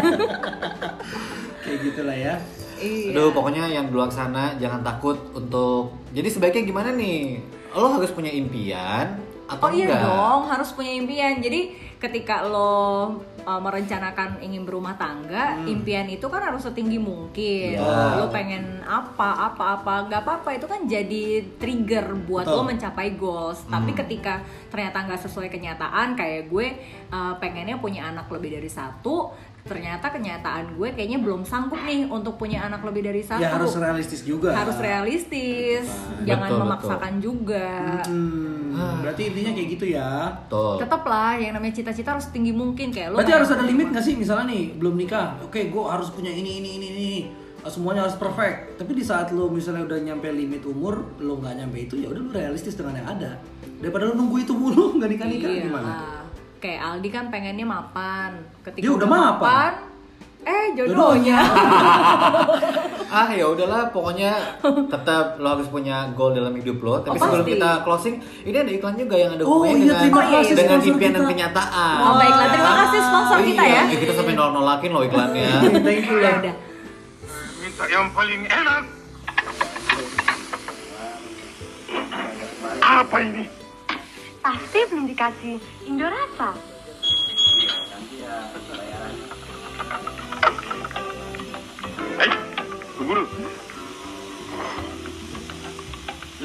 kayak 1.62 1.78
gitulah 1.82 2.12
ya. 2.14 2.34
iya. 2.76 3.12
Aduh, 3.12 3.32
pokoknya 3.32 3.68
yang 3.68 3.88
di 3.88 3.92
luar 3.92 4.08
sana 4.08 4.52
jangan 4.56 4.80
takut 4.80 5.16
untuk. 5.32 5.96
Jadi 6.10 6.28
sebaiknya 6.28 6.62
gimana 6.66 6.92
nih? 6.92 7.40
Lo 7.70 7.88
harus 7.90 8.10
punya 8.10 8.28
impian 8.28 9.16
atau 9.50 9.66
Oh 9.66 9.72
iya 9.74 9.90
enggak? 9.90 10.02
dong, 10.06 10.40
harus 10.46 10.70
punya 10.70 10.92
impian. 10.94 11.42
Jadi 11.42 11.90
ketika 12.00 12.46
lo 12.46 13.20
uh, 13.44 13.60
merencanakan 13.60 14.40
ingin 14.40 14.64
berumah 14.64 14.96
tangga, 14.96 15.60
impian 15.68 16.08
itu 16.08 16.24
kan 16.30 16.40
harus 16.40 16.64
setinggi 16.64 16.96
mungkin. 16.96 17.76
Iya. 17.76 18.16
Lo 18.16 18.30
pengen 18.32 18.80
apa, 18.86 19.52
apa, 19.52 19.82
apa, 19.82 19.94
nggak 20.08 20.22
apa-apa 20.24 20.50
itu 20.56 20.66
kan 20.70 20.80
jadi 20.86 21.44
trigger 21.60 22.14
buat 22.24 22.48
Betul. 22.48 22.56
lo 22.56 22.62
mencapai 22.70 23.08
goals. 23.18 23.66
Tapi 23.68 23.92
ketika 23.92 24.40
ternyata 24.72 25.04
nggak 25.04 25.20
sesuai 25.28 25.52
kenyataan, 25.52 26.14
kayak 26.14 26.48
gue 26.48 26.66
uh, 27.12 27.34
pengennya 27.36 27.76
punya 27.76 28.08
anak 28.08 28.30
lebih 28.32 28.56
dari 28.56 28.70
satu, 28.70 29.34
ternyata 29.64 30.06
kenyataan 30.08 30.74
gue 30.76 30.88
kayaknya 30.96 31.18
belum 31.20 31.44
sanggup 31.44 31.80
nih 31.84 32.08
untuk 32.08 32.40
punya 32.40 32.64
anak 32.64 32.80
lebih 32.84 33.04
dari 33.04 33.20
satu. 33.20 33.40
Ya 33.42 33.52
harus 33.52 33.76
realistis 33.76 34.24
juga. 34.24 34.56
Harus 34.56 34.78
realistis, 34.80 35.84
jangan 36.24 36.48
Betul, 36.48 36.60
memaksakan 36.64 37.12
juga. 37.20 37.68
Hmm, 38.08 39.04
berarti 39.04 39.22
intinya 39.32 39.52
kayak 39.52 39.68
gitu 39.76 39.86
ya. 39.92 40.10
Betul. 40.46 40.74
tetap 40.80 41.02
lah 41.04 41.36
yang 41.36 41.52
namanya 41.56 41.74
cita-cita 41.76 42.16
harus 42.16 42.26
tinggi 42.32 42.50
mungkin 42.50 42.90
kayak 42.90 43.12
lo 43.12 43.16
Berarti 43.20 43.30
pengen 43.30 43.40
harus 43.44 43.50
ada 43.52 43.64
limit 43.66 43.86
nggak 43.92 44.04
sih 44.04 44.14
misalnya 44.16 44.46
nih 44.50 44.62
belum 44.80 44.94
nikah, 44.96 45.38
oke 45.44 45.60
gue 45.60 45.82
harus 45.84 46.08
punya 46.10 46.32
ini 46.32 46.62
ini 46.62 46.70
ini 46.80 46.88
ini 46.96 47.12
semuanya 47.68 48.08
harus 48.08 48.16
perfect. 48.16 48.80
Tapi 48.80 48.92
di 48.96 49.04
saat 49.04 49.28
lo 49.36 49.52
misalnya 49.52 49.84
udah 49.84 49.98
nyampe 50.00 50.32
limit 50.32 50.64
umur, 50.64 51.20
lo 51.20 51.36
nggak 51.36 51.54
nyampe 51.60 51.78
itu 51.84 52.00
ya 52.00 52.08
udah 52.08 52.22
lo 52.24 52.30
realistis 52.32 52.72
dengan 52.78 53.04
yang 53.04 53.08
ada. 53.12 53.36
Daripada 53.80 54.08
lo 54.08 54.16
nunggu 54.16 54.36
itu 54.40 54.52
mulu 54.56 54.84
nggak 54.96 55.10
nikah 55.12 55.28
nikah 55.28 55.50
Iya 55.50 55.62
gimana? 55.68 56.19
Kayak 56.60 56.78
Aldi 56.78 57.08
kan 57.08 57.24
pengennya 57.26 57.64
mapan 57.64 58.30
ketika 58.62 58.80
Dia 58.80 58.92
udah 58.92 59.08
mapan. 59.08 59.72
eh 60.40 60.72
jodohnya 60.72 61.36
Ah 63.10 63.28
ya 63.28 63.44
udahlah, 63.44 63.90
pokoknya 63.90 64.38
tetap 64.86 65.36
lo 65.36 65.52
harus 65.52 65.66
punya 65.66 66.14
goal 66.14 66.30
dalam 66.30 66.54
hidup 66.54 66.78
lo. 66.78 66.94
Tapi 66.98 67.12
Oh, 67.12 67.20
sebelum 67.20 67.42
pasti. 67.42 67.52
kita 67.52 67.70
closing, 67.82 68.14
ini 68.44 68.56
ada 68.56 68.70
iklan 68.70 68.94
juga 68.94 69.16
yang 69.16 69.34
ada 69.34 69.42
Oh, 69.42 69.66
iya, 69.66 69.74
dengan, 69.74 69.98
terima 69.98 70.22
kasih 70.30 70.54
dengan 70.54 70.78
sponsor 70.78 70.90
impian 70.94 71.12
dan 71.12 71.24
kenyataan. 71.26 71.98
Oh, 71.98 72.14
baiklah. 72.14 72.46
Terima 72.48 72.72
kasih 72.78 73.00
sponsor 73.02 73.38
kita 73.42 73.62
ya. 73.66 73.82
Iya, 73.84 73.98
kita 73.98 74.12
sampai 74.14 74.32
nol 74.32 74.50
nolakin 74.54 74.90
lo 74.90 75.00
iklannya. 75.02 75.50
Thank 75.84 76.06
you 76.06 76.16
ya 76.16 76.24
ya. 76.24 76.32
udah 76.38 76.54
minta 77.58 77.84
yang 77.84 78.06
paling 78.10 78.40
enak. 78.46 78.82
Apa 82.80 83.16
ini? 83.20 83.44
Pasti 84.40 84.80
belum 84.88 85.04
dikasih 85.04 85.60
Indorasa. 85.84 86.56
Hei, 92.16 92.32
guru. 92.96 93.24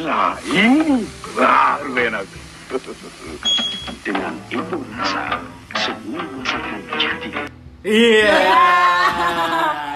Nah, 0.04 0.36
ini 0.44 1.08
baru 1.40 1.96
enak. 1.96 2.28
Dengan 4.06 4.36
itu 4.52 4.76
rasa 4.92 5.40
semua 5.80 6.24
masakan 6.36 6.80
jadi. 7.00 7.30
Iya. 7.88 8.38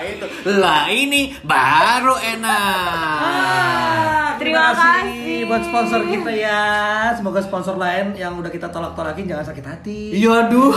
itu. 0.08 0.26
Lah 0.56 0.88
ini 0.88 1.36
baru 1.44 2.16
enak. 2.16 3.20
Ah, 3.28 4.40
Terima 4.40 4.72
kasih. 4.72 5.19
Buat 5.50 5.64
sponsor 5.64 6.02
kita 6.06 6.32
ya. 6.32 6.62
Semoga 7.12 7.42
sponsor 7.42 7.76
lain 7.76 8.14
yang 8.14 8.38
udah 8.38 8.48
kita 8.48 8.70
tolak-tolakin 8.70 9.26
jangan 9.26 9.44
sakit 9.44 9.66
hati. 9.66 10.00
Iya 10.14 10.46
aduh. 10.46 10.72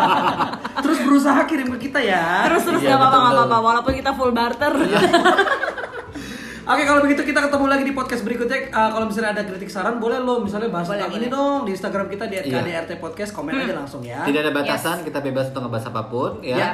Terus 0.82 0.98
berusaha 0.98 1.40
kirim 1.44 1.68
ke 1.72 1.86
kita 1.86 2.00
ya. 2.00 2.42
terus 2.42 2.64
terus 2.64 2.80
Iya, 2.80 2.90
gak 2.90 2.98
apa-apa 2.98 3.16
gak 3.20 3.34
apa-apa 3.36 3.58
walaupun 3.60 3.92
kita 3.94 4.10
full 4.12 4.32
barter 4.32 4.72
Oke 6.62 6.82
kalau 6.82 7.02
begitu 7.02 7.22
kita 7.22 7.42
ketemu 7.42 7.66
lagi 7.66 7.82
di 7.82 7.90
podcast 7.90 8.22
berikutnya. 8.22 8.70
Uh, 8.70 8.88
kalau 8.88 9.04
misalnya 9.04 9.30
ada 9.32 9.42
kritik 9.42 9.66
saran 9.66 9.98
boleh 9.98 10.18
lo 10.18 10.38
misalnya 10.38 10.70
bahas 10.70 10.86
Boleh, 10.86 11.02
tentang 11.02 11.12
boleh. 11.12 11.22
ini 11.22 11.34
dong 11.34 11.58
di 11.66 11.70
Instagram 11.74 12.06
kita 12.06 12.24
di 12.24 12.34
Iya. 12.38 12.54
@kdrt 12.56 12.90
podcast 12.98 13.30
komen 13.32 13.52
aja 13.52 13.74
langsung 13.76 14.00
ya. 14.00 14.22
Tidak 14.22 14.40
ada 14.40 14.52
batasan, 14.52 15.02
kita 15.02 15.18
bebas 15.20 15.50
untuk 15.50 15.66
ngebahas 15.66 15.90
apa 15.90 16.02
pun 16.06 16.38
ya. 16.40 16.56
Ya. 16.56 16.70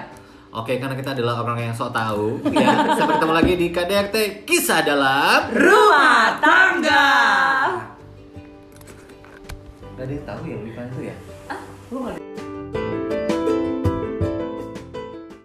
Oke, 0.49 0.81
karena 0.81 0.97
kita 0.97 1.13
adalah 1.13 1.45
orang 1.45 1.61
yang 1.61 1.75
sok 1.77 1.93
tahu 1.93 2.41
ya. 2.57 2.97
Sampai 2.97 3.21
ketemu 3.21 3.35
lagi 3.37 3.53
di 3.53 3.67
KDRT 3.69 4.17
Kisah 4.49 4.81
dalam 4.81 5.53
rumah 5.53 6.41
tangga 6.41 7.09
Gak 9.99 10.05
ada 10.09 10.13
yang 10.15 10.25
tahu 10.25 10.43
ya 10.49 10.57
Bukan 10.57 10.85
itu 10.89 11.01
ya? 11.13 11.15
Ah, 11.53 11.61
lu 11.93 11.97
gak 12.01 12.18